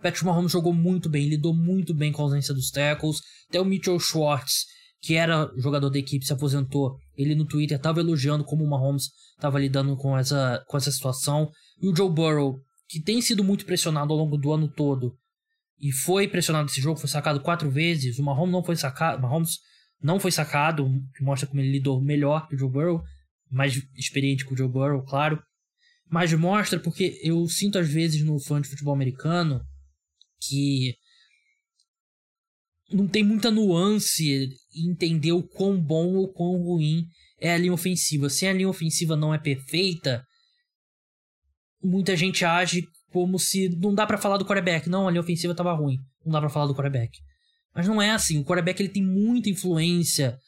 [0.03, 3.21] Patrick Mahomes jogou muito bem, lidou muito bem com a ausência dos tackles.
[3.49, 4.67] Até o Mitchell Schwartz,
[5.01, 6.97] que era jogador da equipe, se aposentou.
[7.17, 11.51] Ele no Twitter estava elogiando como o Mahomes estava lidando com essa, com essa situação.
[11.81, 15.17] E o Joe Burrow, que tem sido muito pressionado ao longo do ano todo,
[15.79, 18.19] e foi pressionado nesse jogo, foi sacado quatro vezes.
[18.19, 19.59] O Mahomes não foi sacado, Mahomes
[20.03, 23.03] não foi sacado, que mostra como ele lidou melhor que o Joe Burrow,
[23.57, 25.43] mais experiente que o Joe Burrow, claro.
[26.09, 29.61] Mas mostra porque eu sinto às vezes no fã de futebol americano
[30.41, 30.95] que
[32.93, 37.07] não tem muita nuance em entender o quão bom ou quão ruim
[37.41, 38.29] é a linha ofensiva.
[38.29, 40.25] Se a linha ofensiva não é perfeita,
[41.83, 44.89] muita gente age como se não dá para falar do quarterback.
[44.89, 45.97] Não, a linha ofensiva tava ruim.
[46.25, 47.19] Não dá para falar do quarterback.
[47.75, 48.39] Mas não é assim.
[48.39, 50.39] O quarterback ele tem muita influência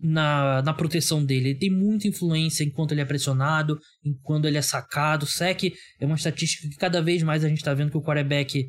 [0.00, 1.50] na, na proteção dele.
[1.50, 5.26] Ele tem muita influência enquanto ele é pressionado, enquanto ele é sacado.
[5.26, 5.64] Sec
[6.00, 8.66] é uma estatística que cada vez mais a gente está vendo que o quarterback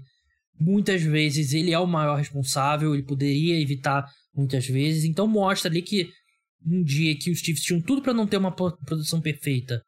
[0.60, 5.06] muitas vezes ele é o maior responsável, ele poderia evitar muitas vezes.
[5.06, 6.10] Então mostra ali que
[6.66, 9.82] um dia que os Chiefs tinham tudo para não ter uma proteção perfeita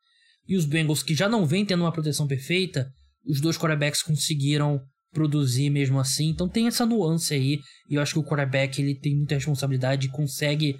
[0.47, 2.89] e os Bengals que já não vêm tendo uma proteção perfeita,
[3.25, 4.81] os dois quarterbacks conseguiram
[5.13, 6.29] produzir mesmo assim.
[6.29, 10.07] Então tem essa nuance aí e eu acho que o quarterback ele tem muita responsabilidade
[10.07, 10.75] e consegue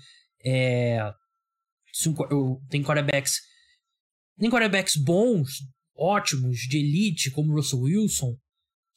[0.46, 1.12] é,
[2.70, 3.34] tem quarterbacks
[4.42, 5.50] tem quarterbacks bons,
[5.96, 8.36] ótimos, de elite como Russell Wilson,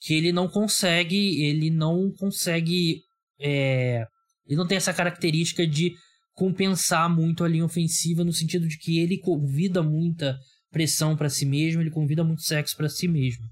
[0.00, 3.02] que ele não consegue, ele não consegue,
[3.38, 4.06] é,
[4.46, 5.92] ele não tem essa característica de
[6.32, 10.38] compensar muito a linha ofensiva no sentido de que ele convida muita
[10.70, 13.44] pressão para si mesmo, ele convida muito sexo para si mesmo.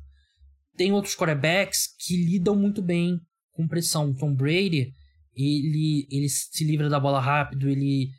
[0.75, 3.21] Tem outros quarterbacks que lidam muito bem
[3.53, 4.15] com pressão.
[4.15, 4.95] Tom Brady,
[5.35, 8.11] ele, ele se livra da bola rápido, ele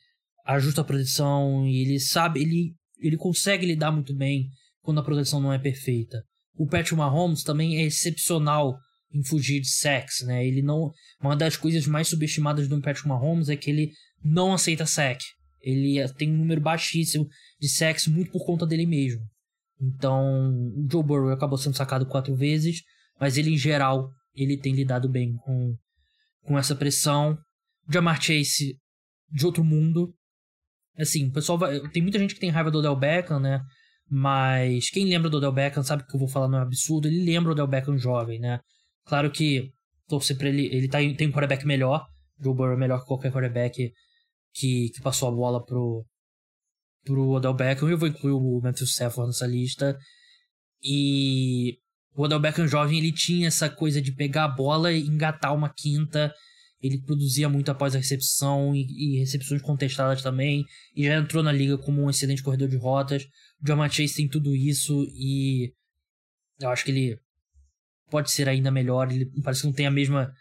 [0.45, 4.49] ajusta a proteção, ele sabe, ele, ele consegue lidar muito bem
[4.81, 6.23] quando a proteção não é perfeita.
[6.55, 8.77] O Patrick Mahomes também é excepcional
[9.13, 10.45] em fugir de sacks, né?
[10.45, 13.91] Ele não, uma das coisas mais subestimadas do Patrick Mahomes é que ele
[14.23, 15.23] não aceita sack.
[15.61, 17.27] Ele tem um número baixíssimo
[17.59, 19.21] de sacks muito por conta dele mesmo.
[19.79, 22.81] Então, o Joe Burrow acabou sendo sacado quatro vezes,
[23.19, 25.75] mas ele em geral ele tem lidado bem com,
[26.43, 27.37] com essa pressão.
[27.89, 28.77] Jamar Chase
[29.29, 30.13] de outro mundo.
[30.97, 33.61] Assim, o pessoal vai, tem muita gente que tem raiva do Odell Beckham, né?
[34.09, 37.07] Mas quem lembra do Odell Beckham sabe que eu vou falar não é absurdo.
[37.07, 38.59] Ele lembra o Odell Beckham jovem, né?
[39.05, 39.71] Claro que
[40.07, 40.67] torcer pra ele.
[40.67, 42.05] Ele tá, tem um quarterback melhor.
[42.39, 43.91] Joe Burrow é melhor que qualquer quarterback
[44.53, 46.05] que, que passou a bola pro,
[47.03, 47.89] pro Odell Beckham.
[47.89, 49.97] Eu vou incluir o Matthew Stafford nessa lista.
[50.81, 51.79] E
[52.15, 55.69] o Odell Beckham jovem, ele tinha essa coisa de pegar a bola e engatar uma
[55.69, 56.33] quinta.
[56.81, 60.65] Ele produzia muito após a recepção e, e recepções contestadas também.
[60.95, 63.23] E já entrou na liga como um excelente corredor de rotas.
[63.61, 65.73] O Jamar Chase tem tudo isso e
[66.59, 67.19] eu acho que ele
[68.11, 69.11] pode ser ainda melhor.
[69.11, 70.31] Ele parece que não tem a mesma.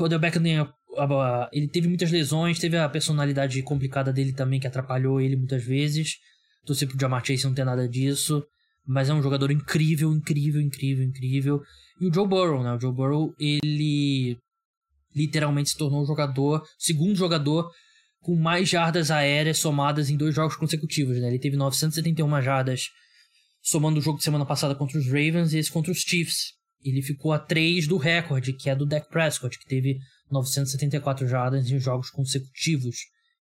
[0.00, 4.58] O Odell Beckham tem a, ele teve muitas lesões, teve a personalidade complicada dele também
[4.58, 6.16] que atrapalhou ele muitas vezes.
[6.64, 8.42] Torcer pro Jamar Chase não ter nada disso.
[8.86, 11.62] Mas é um jogador incrível, incrível, incrível, incrível.
[12.00, 12.72] E o Joe Burrow, né?
[12.74, 14.38] O Joe Burrow, ele
[15.14, 17.70] literalmente se tornou o jogador, segundo jogador
[18.20, 21.16] com mais jardas aéreas somadas em dois jogos consecutivos.
[21.18, 21.28] Né?
[21.28, 22.88] Ele teve 971 jardas
[23.62, 26.54] somando o jogo de semana passada contra os Ravens e esse contra os Chiefs.
[26.84, 29.98] Ele ficou a 3 do recorde, que é do Dak Prescott, que teve
[30.30, 32.96] 974 jardas em jogos consecutivos.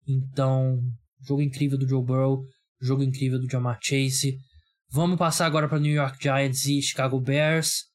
[0.07, 0.79] Então,
[1.25, 2.43] jogo incrível do Joe Burrow,
[2.81, 4.37] jogo incrível do Jamar Chase.
[4.93, 7.85] Vamos passar agora para New York Giants e Chicago Bears.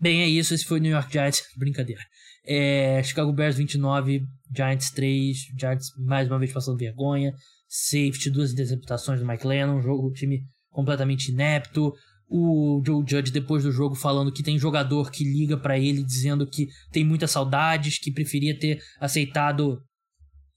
[0.00, 0.54] Bem, é isso.
[0.54, 1.42] Esse foi New York Giants.
[1.58, 2.00] Brincadeira.
[2.42, 4.22] É, Chicago Bears 29,
[4.56, 7.34] Giants 3, Giants mais uma vez passando vergonha.
[7.68, 11.92] Safety, duas interceptações do Mike Lennon, jogo, time completamente inepto.
[12.26, 16.46] O Joe Judge, depois do jogo, falando que tem jogador que liga para ele dizendo
[16.46, 19.78] que tem muitas saudades, que preferia ter aceitado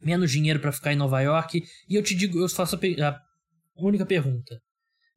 [0.02, 1.62] menos dinheiro para ficar em Nova York.
[1.90, 3.22] E eu te digo, eu faço a, a
[3.76, 4.58] única pergunta.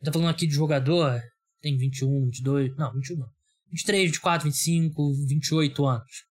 [0.04, 1.20] Tá falando aqui de jogador,
[1.60, 3.28] tem 21, 22, não, 21 não.
[3.72, 6.26] 23, 24, 25, 28 anos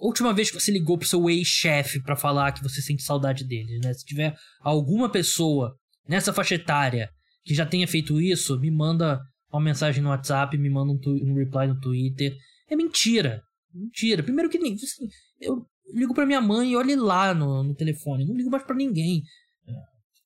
[0.00, 3.78] última vez que você ligou pro seu ex-chefe para falar que você sente saudade dele,
[3.82, 3.92] né?
[3.94, 5.74] Se tiver alguma pessoa
[6.08, 7.10] nessa faixa etária
[7.44, 11.34] que já tenha feito isso, me manda uma mensagem no WhatsApp, me manda um, um
[11.34, 12.36] reply no Twitter
[12.68, 13.42] É mentira.
[13.72, 14.22] Mentira.
[14.22, 14.74] Primeiro que nem.
[14.74, 15.06] Assim,
[15.40, 15.64] eu
[15.94, 18.26] ligo pra minha mãe e olhe lá no, no telefone.
[18.26, 19.22] Não ligo mais para ninguém.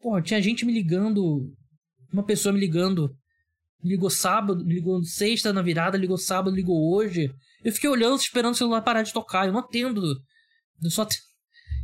[0.00, 1.52] Porra, tinha gente me ligando.
[2.12, 3.14] Uma pessoa me ligando.
[3.82, 7.32] Ligou sábado, ligou sexta na virada, ligou sábado, ligou hoje.
[7.64, 9.46] Eu fiquei olhando, esperando o celular parar de tocar.
[9.46, 10.02] Eu não atendo.
[10.82, 11.22] Eu só atendo,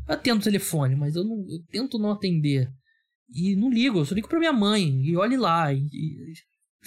[0.09, 2.71] eu atendo o telefone, mas eu, não, eu tento não atender.
[3.29, 5.03] E não ligo, eu só ligo pra minha mãe.
[5.05, 5.73] E olhe lá.
[5.73, 6.35] E, e,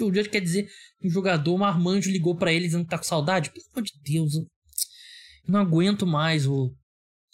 [0.03, 0.69] o Judge quer dizer
[0.99, 3.51] que um jogador, um marmanjo, ligou para ele dizendo que tá com saudade.
[3.51, 4.47] Pelo amor de Deus, eu
[5.47, 6.73] não aguento mais o.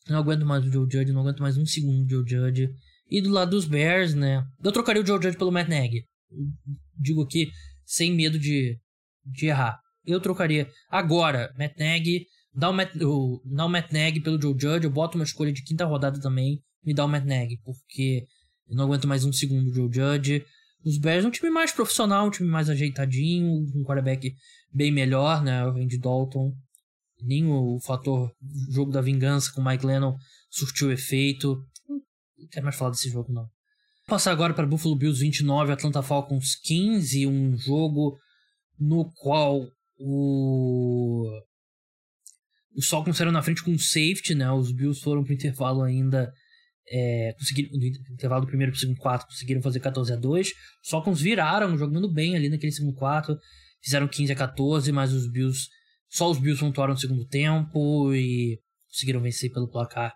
[0.07, 2.69] Não aguento mais o Joe Judge, não aguento mais um segundo do Joe Judge.
[3.09, 4.43] E do lado dos Bears, né?
[4.63, 6.05] Eu trocaria o Joe Judge pelo Matt Nagy.
[6.97, 7.51] Digo aqui,
[7.85, 8.79] sem medo de,
[9.25, 9.79] de errar.
[10.05, 14.55] Eu trocaria agora, Matt Nagy, dá o Matt, o, dá o Matt Nagy pelo Joe
[14.59, 18.25] Judge, eu boto uma escolha de quinta rodada também, me dá o Matt Nagy, porque
[18.67, 20.43] eu não aguento mais um segundo do Joe Judge.
[20.83, 24.33] Os Bears é um time mais profissional, um time mais ajeitadinho, um quarterback
[24.71, 25.65] bem melhor, né?
[25.65, 26.53] O Andy Dalton.
[27.21, 28.31] Nem o fator
[28.69, 30.15] jogo da vingança com o Mike Lennon
[30.49, 31.57] surtiu efeito.
[32.51, 33.43] Quero mais falar desse jogo, não.
[33.43, 33.49] Vou
[34.07, 38.17] passar agora para Buffalo Bills 29, Atlanta Falcons 15, um jogo
[38.79, 39.65] no qual
[39.97, 41.29] o
[42.75, 44.51] os Falcons saíram na frente com um safety, né?
[44.51, 46.31] Os Bills foram pro intervalo ainda
[46.89, 47.71] é, conseguiram,
[48.11, 50.47] intervalo do primeiro pro segundo quarto, conseguiram fazer 14 a 2
[50.83, 53.37] Os Falcons viraram, jogando bem ali naquele segundo quarto,
[53.81, 55.67] fizeram 15 a 14 mas os Bills,
[56.09, 58.59] só os Bills pontuaram no segundo tempo e
[58.89, 60.13] conseguiram vencer pelo placar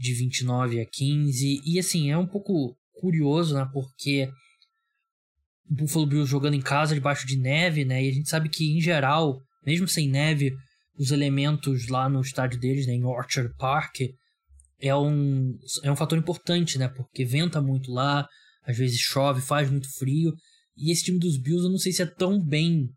[0.00, 1.60] de 29 a 15.
[1.62, 3.68] E assim, é um pouco curioso, né?
[3.70, 4.30] Porque
[5.68, 8.02] o Buffalo Bills jogando em casa debaixo de neve, né?
[8.02, 10.54] E a gente sabe que em geral, mesmo sem neve,
[10.98, 13.96] os elementos lá no estádio deles, né, em Orchard Park,
[14.80, 16.88] é um, é um fator importante, né?
[16.88, 18.26] Porque venta muito lá,
[18.64, 20.32] às vezes chove, faz muito frio.
[20.76, 22.88] E esse time dos Bills eu não sei se é tão bem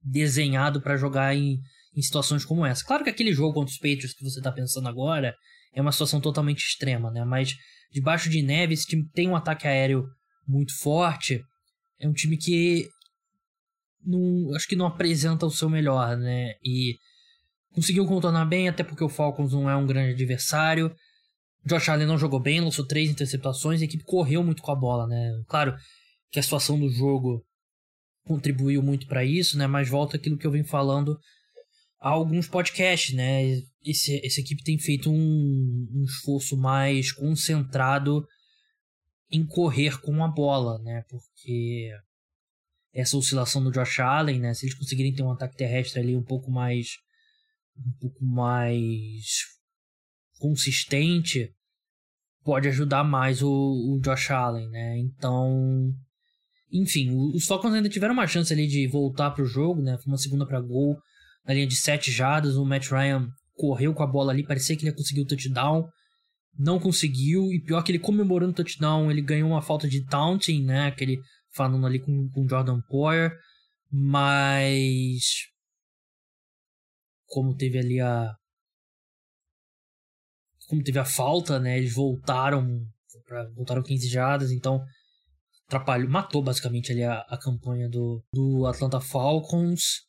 [0.00, 1.58] desenhado para jogar em,
[1.96, 2.84] em situações como essa.
[2.84, 5.34] Claro que aquele jogo contra os Patriots que você tá pensando agora
[5.74, 7.24] é uma situação totalmente extrema, né?
[7.24, 7.56] Mas
[7.90, 10.06] debaixo de neve, esse time tem um ataque aéreo
[10.46, 11.42] muito forte.
[11.98, 12.88] É um time que
[14.04, 16.54] não, acho que não apresenta o seu melhor, né?
[16.64, 16.96] E
[17.74, 20.94] conseguiu contornar bem, até porque o Falcons não é um grande adversário.
[21.64, 25.06] Josh Allen não jogou bem, lançou três interceptações, a equipe correu muito com a bola,
[25.06, 25.30] né?
[25.46, 25.76] Claro
[26.30, 27.44] que a situação do jogo
[28.24, 29.66] contribuiu muito para isso, né?
[29.66, 31.18] Mas volta aquilo que eu venho falando
[32.02, 33.62] há alguns podcasts, né?
[33.84, 38.26] Esse, essa equipe tem feito um, um esforço mais concentrado
[39.30, 41.04] em correr com a bola, né?
[41.08, 41.90] Porque
[42.92, 44.52] essa oscilação do Josh Allen, né?
[44.52, 46.98] Se eles conseguirem ter um ataque terrestre ali um pouco mais
[47.76, 49.46] um pouco mais
[50.38, 51.54] consistente,
[52.44, 54.98] pode ajudar mais o, o Josh Allen, né?
[54.98, 55.94] Então,
[56.70, 59.96] enfim, os Falcons ainda tiveram uma chance ali de voltar para o jogo, né?
[59.98, 61.00] Foi uma segunda para gol
[61.44, 64.82] na linha de 7 jardas, o Matt Ryan correu com a bola ali, parecia que
[64.82, 65.88] ele ia conseguir o touchdown,
[66.58, 70.64] não conseguiu, e pior que ele comemorando o touchdown, ele ganhou uma falta de taunting,
[70.64, 70.86] né?
[70.86, 71.20] Aquele
[71.54, 73.32] falando ali com, com Jordan Poyer,
[73.90, 75.46] mas
[77.26, 78.34] como teve ali a
[80.68, 81.78] como teve a falta, né?
[81.78, 82.86] Eles voltaram
[83.26, 84.82] para voltaram 15 jardas, então
[85.66, 90.02] atrapalhou, matou basicamente ali a, a campanha do, do Atlanta Falcons,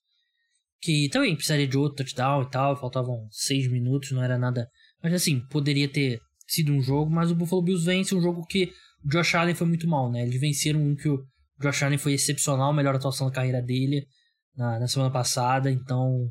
[0.84, 4.70] que também precisaria de outro touchdown e tal, faltavam 6 minutos, não era nada,
[5.02, 8.70] mas assim, poderia ter sido um jogo, mas o Buffalo Bills vence um jogo que
[9.02, 10.24] o Josh Allen foi muito mal, né?
[10.24, 11.26] Eles venceram um que o
[11.62, 14.06] Josh Allen foi excepcional, melhor atuação da carreira dele
[14.58, 16.30] na, na semana passada, então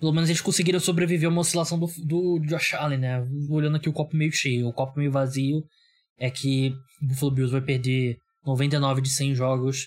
[0.00, 3.24] pelo menos eles conseguiram sobreviver a uma oscilação do, do Josh Allen, né?
[3.48, 5.62] Olhando aqui o copo meio cheio, o copo meio vazio
[6.18, 9.86] é que o Buffalo Bills vai perder 99 de 100 jogos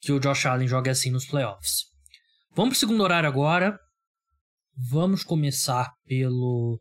[0.00, 1.87] que o Josh Allen joga assim nos playoffs.
[2.58, 3.78] Vamos pro segundo horário agora.
[4.76, 6.80] Vamos começar pelo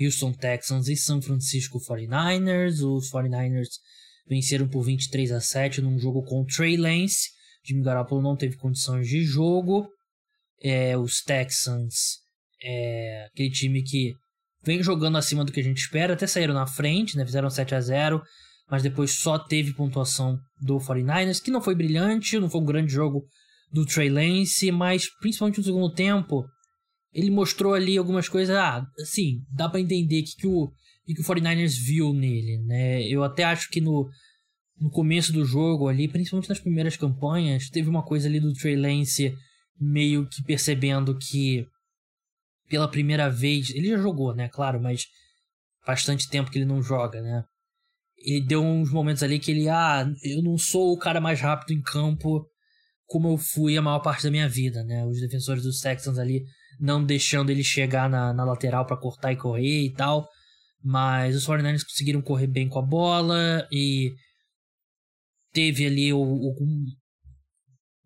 [0.00, 2.80] Houston Texans e San Francisco 49ers.
[2.82, 3.68] Os 49ers
[4.26, 7.28] venceram por 23 a 7 num jogo com o Trey Lance.
[7.62, 9.86] Jimmy Garoppolo não teve condições de jogo
[10.62, 12.20] é, os Texans,
[12.64, 14.14] é, aquele time que
[14.64, 17.74] vem jogando acima do que a gente espera, até saíram na frente, né, fizeram 7
[17.74, 18.22] a 0
[18.70, 22.90] mas depois só teve pontuação do 49ers, que não foi brilhante, não foi um grande
[22.90, 23.26] jogo
[23.70, 26.44] do Trey Lance, mas principalmente no segundo tempo,
[27.12, 30.70] ele mostrou ali algumas coisas, ah, assim, dá para entender que, que, o,
[31.06, 33.02] que, o 49ers viu nele, né?
[33.06, 34.08] Eu até acho que no,
[34.78, 38.76] no começo do jogo ali, principalmente nas primeiras campanhas, teve uma coisa ali do Trey
[38.76, 39.34] Lance
[39.80, 41.66] meio que percebendo que
[42.68, 45.06] pela primeira vez, ele já jogou, né, claro, mas
[45.86, 47.44] bastante tempo que ele não joga, né?
[48.18, 51.72] Ele deu uns momentos ali que ele, ah, eu não sou o cara mais rápido
[51.72, 52.46] em campo
[53.08, 55.04] como eu fui a maior parte da minha vida, né?
[55.06, 56.44] Os defensores dos Texans ali
[56.78, 60.28] não deixando ele chegar na, na lateral para cortar e correr e tal.
[60.84, 64.14] Mas os 49ers conseguiram correr bem com a bola e
[65.52, 66.50] teve ali o, o,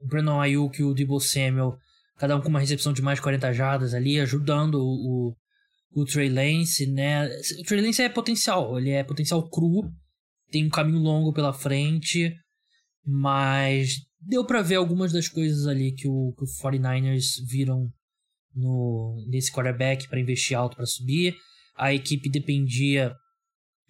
[0.00, 1.76] o Brandon Ayuk e o Debo Samuel,
[2.16, 5.32] cada um com uma recepção de mais de 40 jardas ali, ajudando o,
[5.90, 7.28] o, o Trey Lance, né?
[7.58, 9.90] O Trey Lance é potencial, ele é potencial cru,
[10.50, 12.32] tem um caminho longo pela frente,
[13.04, 17.90] mas deu para ver algumas das coisas ali que o, que o 49ers viram
[18.54, 21.34] no, nesse quarterback para investir alto para subir.
[21.76, 23.14] A equipe dependia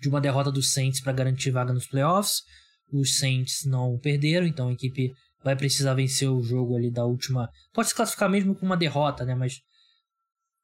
[0.01, 2.43] de uma derrota dos Saints para garantir vaga nos playoffs.
[2.93, 5.13] Os Saints não perderam, então a equipe
[5.43, 7.49] vai precisar vencer o jogo ali da última.
[7.73, 9.35] Pode se classificar mesmo com uma derrota, né?
[9.35, 9.61] Mas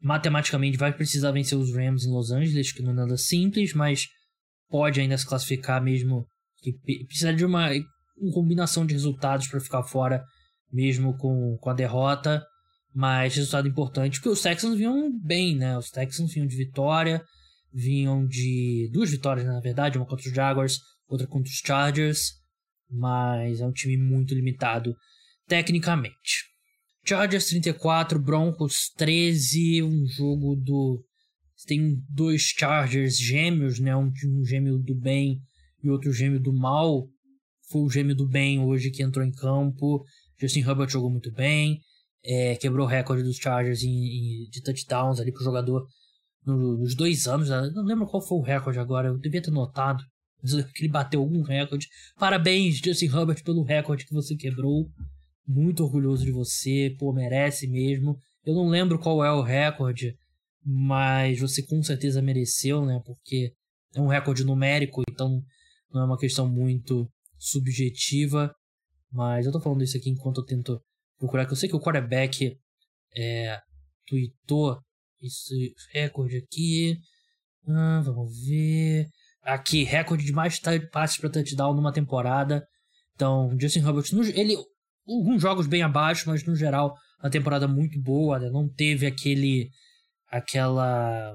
[0.01, 4.07] matematicamente vai precisar vencer os Rams em Los Angeles, que não é nada simples, mas
[4.69, 6.27] pode ainda se classificar mesmo.
[6.61, 6.73] Que
[7.05, 7.71] precisa de uma,
[8.21, 10.25] uma combinação de resultados para ficar fora,
[10.73, 12.45] mesmo com, com a derrota.
[12.95, 15.77] Mas resultado importante, porque os Texans vinham bem, né?
[15.77, 17.23] Os Texans vinham de vitória,
[17.73, 22.33] vinham de duas vitórias, na verdade, uma contra os Jaguars, outra contra os Chargers,
[22.91, 24.97] mas é um time muito limitado
[25.47, 26.49] tecnicamente.
[27.07, 31.03] Chargers 34, Broncos 13, um jogo do.
[31.67, 33.97] Tem dois Chargers gêmeos, né?
[33.97, 35.41] Um, um gêmeo do bem
[35.83, 37.09] e outro gêmeo do mal.
[37.71, 40.05] Foi o gêmeo do bem hoje que entrou em campo.
[40.41, 41.81] Justin Herbert jogou muito bem
[42.25, 45.87] é, quebrou o recorde dos Chargers em, em, de touchdowns ali pro jogador
[46.45, 47.49] no, nos dois anos.
[47.49, 47.71] Né?
[47.75, 50.03] Não lembro qual foi o recorde agora, eu devia ter notado.
[50.43, 51.89] Mas que ele bateu algum recorde.
[52.17, 54.89] Parabéns, Justin Herbert, pelo recorde que você quebrou.
[55.47, 58.19] Muito orgulhoso de você, pô, merece mesmo.
[58.45, 60.15] Eu não lembro qual é o recorde,
[60.63, 63.01] mas você com certeza mereceu, né?
[63.05, 63.53] Porque
[63.95, 65.43] é um recorde numérico, então
[65.91, 68.53] não é uma questão muito subjetiva.
[69.11, 70.81] Mas eu tô falando isso aqui enquanto eu tento
[71.19, 72.57] procurar, que eu sei que o quarterback
[73.17, 73.59] é,
[74.07, 74.79] tweetou
[75.21, 76.97] esse recorde aqui.
[77.67, 79.09] Ah, vamos ver.
[79.43, 80.61] Aqui, recorde de mais
[80.91, 82.67] passes para touchdown numa temporada.
[83.15, 84.57] Então, Justin Herbert, ele
[85.07, 88.49] alguns jogos bem abaixo, mas no geral uma temporada muito boa, né?
[88.51, 89.71] não teve aquele
[90.31, 91.35] aquela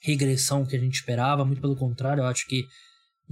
[0.00, 2.64] regressão que a gente esperava, muito pelo contrário, eu acho que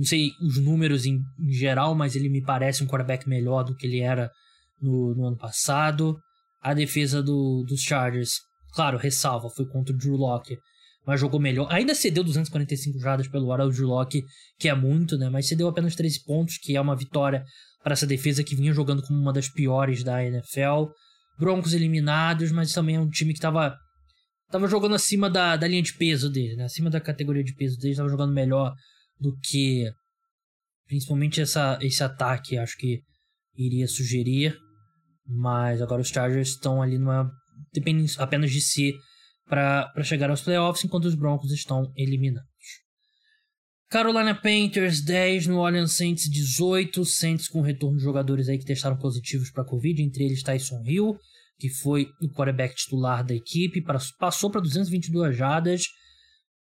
[0.00, 3.76] não sei os números em, em geral, mas ele me parece um quarterback melhor do
[3.76, 4.30] que ele era
[4.80, 6.18] no, no ano passado.
[6.62, 8.36] A defesa do, dos Chargers,
[8.72, 10.56] claro, ressalva, foi contra o Drew Locke,
[11.06, 11.70] mas jogou melhor.
[11.70, 14.22] Ainda cedeu 245 jardas pelo ar ao Drew Locke,
[14.58, 15.28] que é muito, né?
[15.28, 17.44] Mas cedeu apenas 13 pontos, que é uma vitória
[17.84, 20.86] para essa defesa que vinha jogando como uma das piores da NFL.
[21.38, 23.76] Broncos eliminados, mas também é um time que estava
[24.50, 26.64] tava jogando acima da, da linha de peso dele, né?
[26.64, 28.74] Acima da categoria de peso dele, estava jogando melhor
[29.20, 29.90] do que
[30.86, 33.00] principalmente essa, esse ataque, acho que
[33.56, 34.56] iria sugerir.
[35.26, 37.30] Mas agora os Chargers estão ali numa.
[37.72, 38.94] dependem apenas de si
[39.46, 42.48] para chegar aos playoffs, enquanto os Broncos estão eliminados.
[43.88, 48.96] Carolina Panthers 10, New Orleans Saints 18, Saints com retorno de jogadores aí que testaram
[48.96, 51.18] positivos para Covid, entre eles Tyson Hill,
[51.58, 53.82] que foi o quarterback titular da equipe,
[54.18, 55.82] passou para 222 jardas,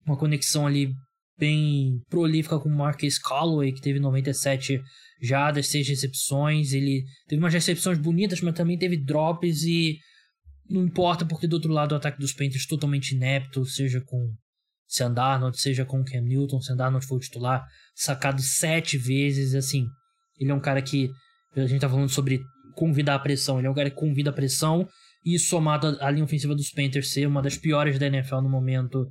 [0.06, 0.94] uma conexão ali
[1.38, 4.82] bem prolífica com o Marcus Calloway, que teve 97
[5.22, 6.74] jadas, 6 recepções.
[6.74, 9.98] Ele teve umas recepções bonitas, mas também teve drops e
[10.70, 14.34] não importa porque do outro lado o ataque dos Panthers totalmente inepto, seja com
[14.88, 19.86] Sam Darnold, seja com Cam Newton, Sam Darnold foi o titular, sacado sete vezes, assim,
[20.40, 21.10] ele é um cara que,
[21.56, 22.42] a gente tá falando sobre
[22.76, 24.88] convidar a pressão, ele é um cara que convida a pressão,
[25.26, 29.08] e somado à linha ofensiva dos Panthers ser uma das piores da NFL no momento,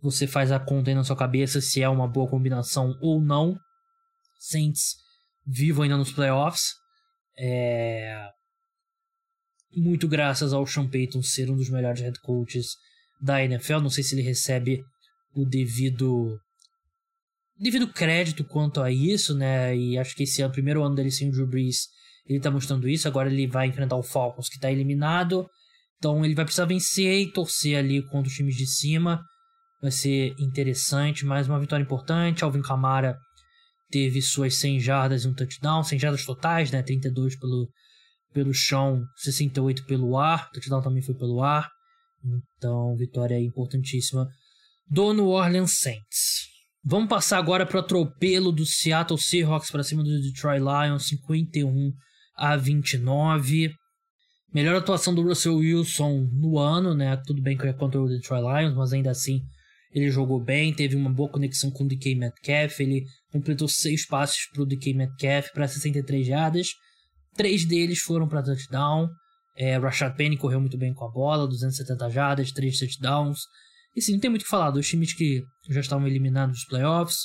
[0.00, 3.58] você faz a conta aí na sua cabeça se é uma boa combinação ou não.
[4.38, 4.96] Saints
[5.44, 6.74] vivo ainda nos playoffs.
[7.36, 8.28] É...
[9.74, 12.76] Muito graças ao Sean Payton ser um dos melhores head coaches
[13.20, 13.80] da NFL.
[13.80, 14.82] Não sei se ele recebe
[15.34, 16.38] o devido
[17.58, 19.76] devido crédito quanto a isso, né?
[19.76, 21.88] E acho que esse é o primeiro ano dele sem o Drew Brees.
[22.24, 23.08] Ele tá mostrando isso.
[23.08, 25.48] Agora ele vai enfrentar o Falcons, que tá eliminado.
[25.96, 29.20] Então ele vai precisar vencer e torcer ali contra os times de cima
[29.80, 31.24] vai ser interessante.
[31.24, 32.44] Mais uma vitória importante.
[32.44, 33.16] Alvin Kamara
[33.90, 36.82] teve suas 100 jardas e um touchdown, 100 jardas totais, né?
[36.82, 37.68] 32 pelo,
[38.32, 40.48] pelo chão, 68 pelo ar.
[40.48, 41.68] O touchdown também foi pelo ar.
[42.56, 44.28] Então, vitória importantíssima
[44.90, 46.48] do New Orleans Saints.
[46.84, 51.92] Vamos passar agora para o atropelo do Seattle Seahawks para cima do Detroit Lions, 51
[52.36, 53.74] a 29.
[54.52, 57.16] Melhor atuação do Russell Wilson no ano, né?
[57.26, 59.42] Tudo bem que é contra o Detroit Lions, mas ainda assim
[59.92, 64.48] ele jogou bem, teve uma boa conexão com o DK Metcalf, ele completou seis passes
[64.52, 66.68] para o DK Metcalf para 63 jardas,
[67.34, 69.08] três deles foram para touchdown.
[69.56, 73.40] É, Rashad Penny correu muito bem com a bola, 270 jardas, 3 touchdowns.
[73.96, 74.70] E sim, não tem muito o que falar.
[74.70, 77.16] Dos times que já estavam eliminados dos playoffs.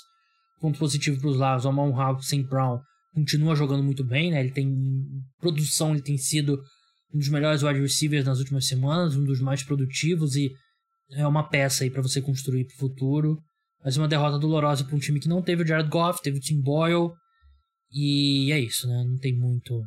[0.60, 2.42] Ponto positivo para os lados, o Amon St.
[2.44, 2.80] Brown
[3.14, 4.40] continua jogando muito bem, né?
[4.40, 4.74] Ele tem
[5.40, 6.60] produção, ele tem sido
[7.14, 10.52] um dos melhores wide receivers nas últimas semanas, um dos mais produtivos e
[11.12, 13.38] é uma peça aí para você construir para o futuro.
[13.84, 16.42] Mas uma derrota dolorosa para um time que não teve o Jared Goff, teve o
[16.42, 17.12] Tim Boyle
[17.92, 19.04] e é isso, né?
[19.06, 19.84] Não tem muito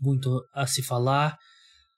[0.00, 1.36] muito a se falar.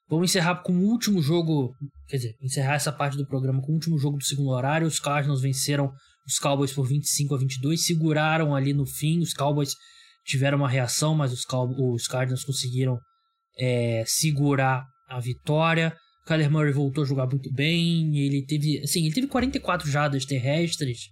[0.09, 1.73] Vamos encerrar com o último jogo,
[2.09, 4.87] quer dizer, encerrar essa parte do programa com o último jogo do segundo horário.
[4.87, 5.93] Os Cardinals venceram
[6.27, 9.21] os Cowboys por 25 a 22, seguraram ali no fim.
[9.21, 9.75] Os Cowboys
[10.25, 12.99] tiveram uma reação, mas os, os Cardinals conseguiram
[13.57, 15.97] é, segurar a vitória.
[16.27, 18.17] Kyler Murray voltou a jogar muito bem.
[18.19, 21.09] Ele teve, assim, ele teve 44 jadas terrestres.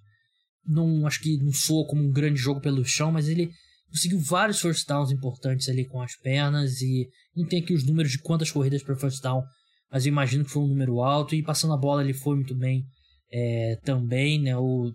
[0.67, 3.51] Não acho que não soa como um grande jogo pelo chão, mas ele
[3.91, 8.13] conseguiu vários first downs importantes ali com as pernas e não tem aqui os números
[8.13, 9.43] de quantas corridas para first down,
[9.91, 12.55] mas eu imagino que foi um número alto e passando a bola ele foi muito
[12.55, 12.85] bem
[13.33, 14.57] é, também, né?
[14.57, 14.93] O,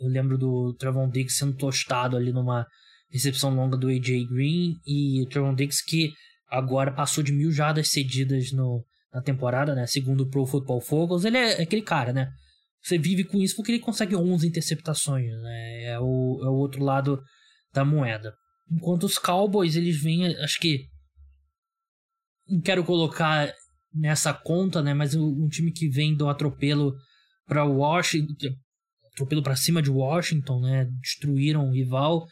[0.00, 2.66] eu lembro do Trevon Diggs sendo tostado ali numa
[3.10, 6.12] recepção longa do AJ Green e o Trevon Diggs que
[6.48, 9.86] agora passou de mil jardas cedidas no, na temporada, né?
[9.86, 12.32] Segundo o Pro Football Focus, ele é aquele cara, né?
[12.82, 15.84] Você vive com isso porque ele consegue 11 interceptações, né?
[15.84, 17.22] É o, é o outro lado
[17.72, 18.34] da moeda.
[18.70, 20.86] Enquanto os Cowboys, eles vêm, acho que.
[22.48, 23.52] Não quero colocar
[23.94, 24.94] nessa conta, né?
[24.94, 26.94] Mas um time que vem do atropelo
[27.46, 28.48] para Washington.
[29.12, 30.86] Atropelo para cima de Washington, né?
[31.00, 32.26] Destruíram o rival.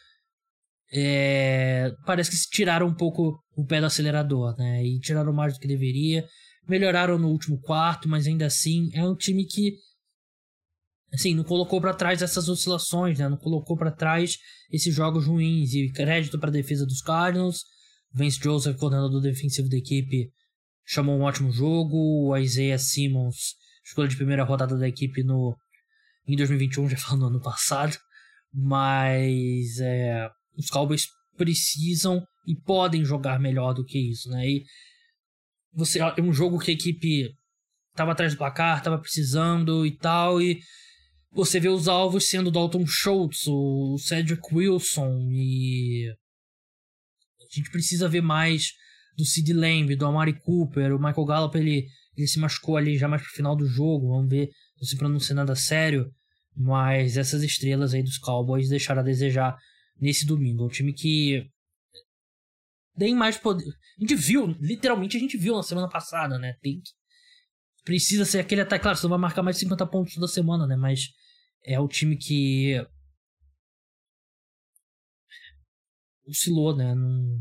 [0.93, 4.83] É, parece que se tiraram um pouco o pé do acelerador, né?
[4.83, 6.27] E tiraram mais do que deveria.
[6.67, 9.77] Melhoraram no último quarto, mas ainda assim é um time que
[11.13, 13.27] assim, não colocou para trás essas oscilações, né?
[13.27, 14.37] Não colocou para trás
[14.71, 15.73] esses jogos ruins.
[15.73, 17.63] E crédito para a defesa dos Cardinals.
[18.13, 20.29] Vance Joseph, coordenador defensivo da equipe,
[20.85, 22.29] chamou um ótimo jogo.
[22.29, 23.55] O Isaiah Simmons,
[23.85, 25.55] escolha de primeira rodada da equipe no
[26.27, 27.97] em 2021, já falando no ano passado.
[28.53, 31.07] Mas é, os Cowboys
[31.37, 34.45] precisam e podem jogar melhor do que isso, né?
[34.45, 34.63] E
[35.73, 37.33] você é um jogo que a equipe
[37.91, 40.59] estava atrás do placar, estava precisando e tal, e
[41.33, 46.13] você vê os alvos sendo Dalton Schultz, o Cedric Wilson e.
[47.39, 48.71] A gente precisa ver mais
[49.17, 50.93] do Sid Lamb, do Amari Cooper.
[50.93, 54.09] O Michael Gallup ele, ele se machucou ali já mais pro final do jogo.
[54.09, 54.49] Vamos ver
[54.81, 56.09] se ser nada sério.
[56.55, 59.57] Mas essas estrelas aí dos Cowboys deixaram a desejar
[59.99, 60.65] nesse domingo.
[60.65, 61.45] Um time que.
[62.97, 63.67] Tem mais poder.
[63.97, 66.53] A gente viu, literalmente a gente viu na semana passada, né?
[66.61, 66.91] Tem que
[67.83, 68.83] precisa ser aquele ataque.
[68.83, 70.75] Claro, você vai marcar mais de 50 pontos toda semana, né?
[70.75, 71.09] Mas
[71.63, 72.75] é o time que
[76.27, 76.93] oscilou, né?
[76.95, 77.39] Não...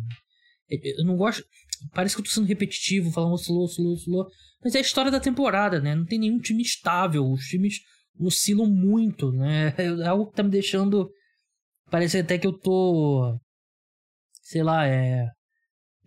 [0.68, 1.44] Eu não gosto.
[1.92, 4.26] Parece que eu tô sendo repetitivo, falando oscilou, oscilou, oscilou.
[4.62, 5.94] Mas é a história da temporada, né?
[5.94, 7.28] Não tem nenhum time estável.
[7.28, 7.80] Os times
[8.18, 9.74] oscilam muito, né?
[9.78, 11.10] É algo que tá me deixando.
[11.90, 13.36] Parece até que eu tô.
[14.42, 15.26] Sei lá, é.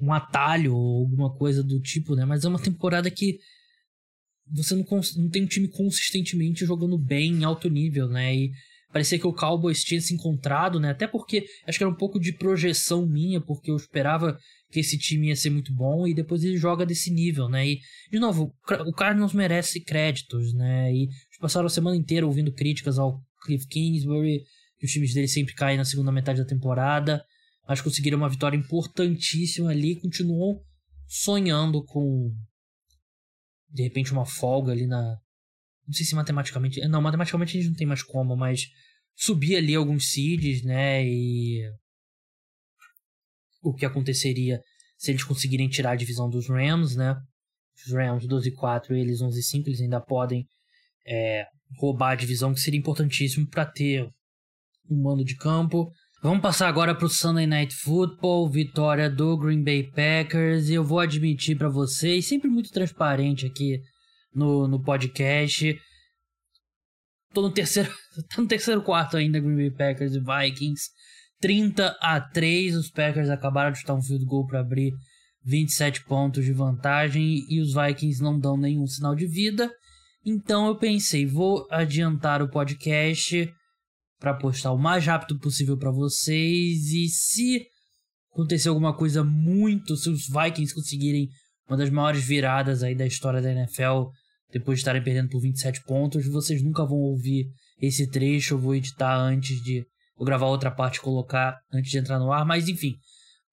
[0.03, 2.25] Um atalho ou alguma coisa do tipo, né?
[2.25, 3.39] Mas é uma temporada que
[4.51, 4.85] você não,
[5.17, 8.35] não tem um time consistentemente jogando bem em alto nível, né?
[8.35, 8.51] E
[8.91, 10.91] parecia que o Cowboys tinha se encontrado, né?
[10.91, 14.37] Até porque acho que era um pouco de projeção minha, porque eu esperava
[14.71, 17.67] que esse time ia ser muito bom e depois ele joga desse nível, né?
[17.67, 17.79] E,
[18.11, 18.53] de novo,
[18.85, 20.93] o Cardinals merece créditos, né?
[20.93, 24.43] E passaram a semana inteira ouvindo críticas ao Cliff Kingsbury,
[24.77, 27.23] que os times dele sempre caem na segunda metade da temporada,
[27.67, 30.63] mas conseguiram uma vitória importantíssima ali, continuou
[31.07, 32.31] sonhando com
[33.69, 35.17] de repente uma folga ali na.
[35.85, 36.79] Não sei se matematicamente.
[36.87, 38.67] Não, matematicamente a gente não tem mais como, mas
[39.15, 41.05] subir ali alguns seeds, né?
[41.05, 41.61] E.
[43.61, 44.61] O que aconteceria
[44.97, 47.15] se eles conseguirem tirar a divisão dos Rams, né?
[47.85, 50.45] Os Rams 12 e 4, eles 11 e 5, eles ainda podem
[51.05, 51.45] é,
[51.77, 54.07] roubar a divisão, que seria importantíssimo para ter
[54.89, 55.91] um mando de campo.
[56.23, 60.69] Vamos passar agora para o Sunday Night Football, vitória do Green Bay Packers.
[60.69, 63.81] E eu vou admitir para vocês, sempre muito transparente aqui
[64.33, 65.77] no, no podcast.
[67.33, 67.91] Tô no terceiro,
[68.33, 70.91] tá no terceiro quarto ainda, Green Bay Packers e Vikings.
[71.41, 74.93] 30 a 3, os Packers acabaram de chutar um field goal para abrir
[75.43, 79.69] 27 pontos de vantagem e os Vikings não dão nenhum sinal de vida.
[80.25, 83.53] Então eu pensei, vou adiantar o podcast
[84.23, 86.93] para postar o mais rápido possível para vocês.
[86.93, 87.67] E se
[88.31, 91.27] acontecer alguma coisa muito, se os Vikings conseguirem
[91.67, 94.05] uma das maiores viradas aí da história da NFL,
[94.49, 97.47] depois de estarem perdendo por 27 pontos, vocês nunca vão ouvir
[97.81, 98.53] esse trecho.
[98.53, 99.85] Eu vou editar antes de.
[100.15, 102.45] Vou gravar outra parte e colocar antes de entrar no ar.
[102.45, 102.95] Mas enfim,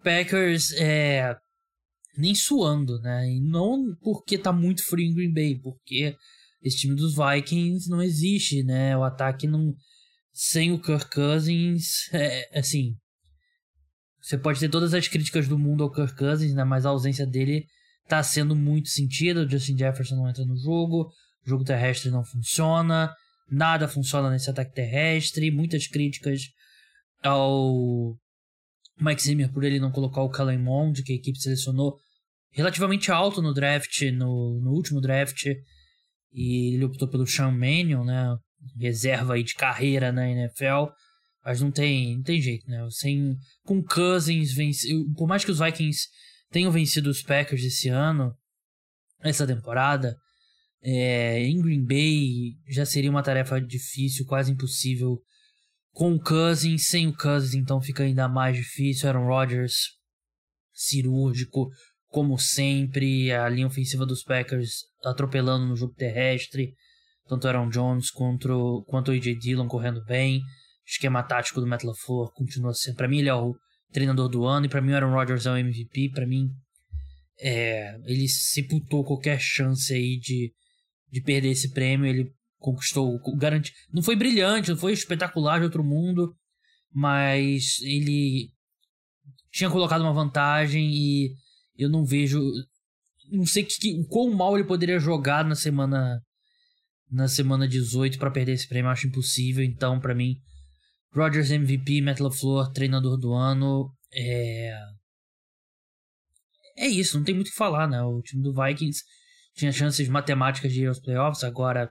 [0.05, 1.35] Packers é.
[2.17, 3.29] nem suando, né?
[3.29, 6.15] E não porque tá muito frio em Green Bay, porque
[6.63, 8.97] esse time dos Vikings não existe, né?
[8.97, 9.75] O ataque não
[10.33, 12.95] sem o Kirk Cousins, é, assim,
[14.21, 16.63] você pode ter todas as críticas do mundo ao Kirk Cousins, né?
[16.63, 17.67] Mas a ausência dele
[18.07, 19.43] tá sendo muito sentida.
[19.43, 21.11] O Justin Jefferson não entra no jogo,
[21.45, 23.15] o jogo terrestre não funciona,
[23.51, 25.51] nada funciona nesse ataque terrestre.
[25.51, 26.43] Muitas críticas
[27.23, 28.17] ao
[29.01, 31.97] Mike Zimmer por ele não colocar o Kellen Mond, que a equipe selecionou
[32.51, 35.47] relativamente alto no draft, no, no último draft.
[36.33, 38.37] E ele optou pelo Sean Mannion, né?
[38.79, 40.93] Reserva aí de carreira na NFL.
[41.45, 42.87] Mas não tem, não tem jeito, né?
[42.91, 46.09] Sem, com Cousins, vence, por mais que os Vikings
[46.51, 48.35] tenham vencido os Packers esse ano,
[49.23, 50.17] essa temporada,
[50.83, 55.21] é, em Green Bay já seria uma tarefa difícil, quase impossível.
[55.93, 59.09] Com o Cousins, sem o Cousins, então fica ainda mais difícil.
[59.09, 59.99] Aaron Rodgers,
[60.73, 61.69] cirúrgico,
[62.09, 63.33] como sempre.
[63.33, 66.75] A linha ofensiva dos Packers atropelando no jogo terrestre.
[67.31, 70.43] Tanto Aaron Jones quanto, quanto o AJ Dillon correndo bem
[70.85, 72.97] esquema tático do Matt LaFleur continua sendo.
[72.97, 73.55] Para mim, ele é o
[73.93, 76.11] treinador do ano e para mim, o Aaron Rodgers é o MVP.
[76.11, 76.51] Para mim,
[77.39, 80.53] é, ele sepultou qualquer chance aí de,
[81.09, 82.07] de perder esse prêmio.
[82.07, 83.73] Ele conquistou, garante.
[83.93, 86.35] Não foi brilhante, não foi espetacular de outro mundo,
[86.93, 88.51] mas ele
[89.53, 91.37] tinha colocado uma vantagem e
[91.79, 92.41] eu não vejo.
[93.31, 96.21] Não sei que, que, quão mal ele poderia jogar na semana
[97.11, 99.65] na semana 18 para perder esse prêmio, acho impossível.
[99.65, 100.37] Então, para mim,
[101.13, 103.93] Rodgers MVP, Matt LaFleur, treinador do ano.
[104.13, 104.73] É...
[106.77, 108.01] é isso, não tem muito o que falar, né?
[108.03, 109.03] O time do Vikings
[109.55, 111.91] tinha chances matemáticas de ir aos playoffs, agora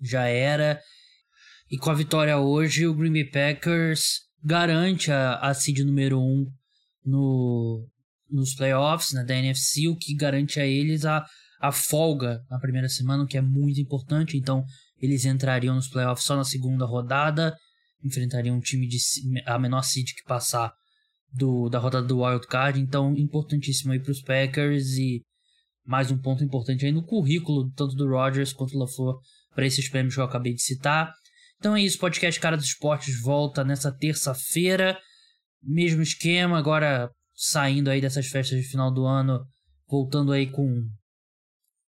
[0.00, 0.80] já era.
[1.70, 6.22] E com a vitória hoje, o Green Bay Packers garante a, a seed número 1
[6.22, 6.52] um
[7.04, 7.86] no,
[8.30, 11.26] nos playoffs né, da NFC, o que garante a eles a,
[11.60, 14.36] a folga na primeira semana, o que é muito importante.
[14.36, 14.64] Então,
[15.00, 17.56] eles entrariam nos playoffs só na segunda rodada
[18.04, 18.98] enfrentaria um time de
[19.46, 20.72] a menor seed que passar
[21.32, 25.22] do, da rodada do Wild Card, então importantíssimo aí para os Packers e
[25.84, 29.18] mais um ponto importante aí no currículo tanto do Rodgers quanto do LaFleur
[29.54, 31.12] para esses prêmios que eu acabei de citar.
[31.58, 34.98] Então é isso, podcast Cara dos Esportes volta nessa terça-feira,
[35.62, 39.44] mesmo esquema, agora saindo aí dessas festas de final do ano,
[39.88, 40.88] voltando aí com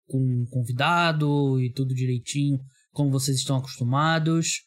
[0.07, 2.59] com um convidado e tudo direitinho,
[2.93, 4.63] como vocês estão acostumados.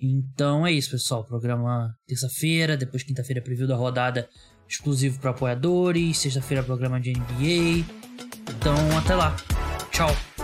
[0.00, 1.24] Então é isso, pessoal.
[1.24, 4.28] Programa terça-feira, depois quinta-feira preview da rodada
[4.68, 7.84] exclusivo para apoiadores, sexta-feira programa de NBA.
[8.56, 9.34] Então até lá.
[9.90, 10.37] Tchau.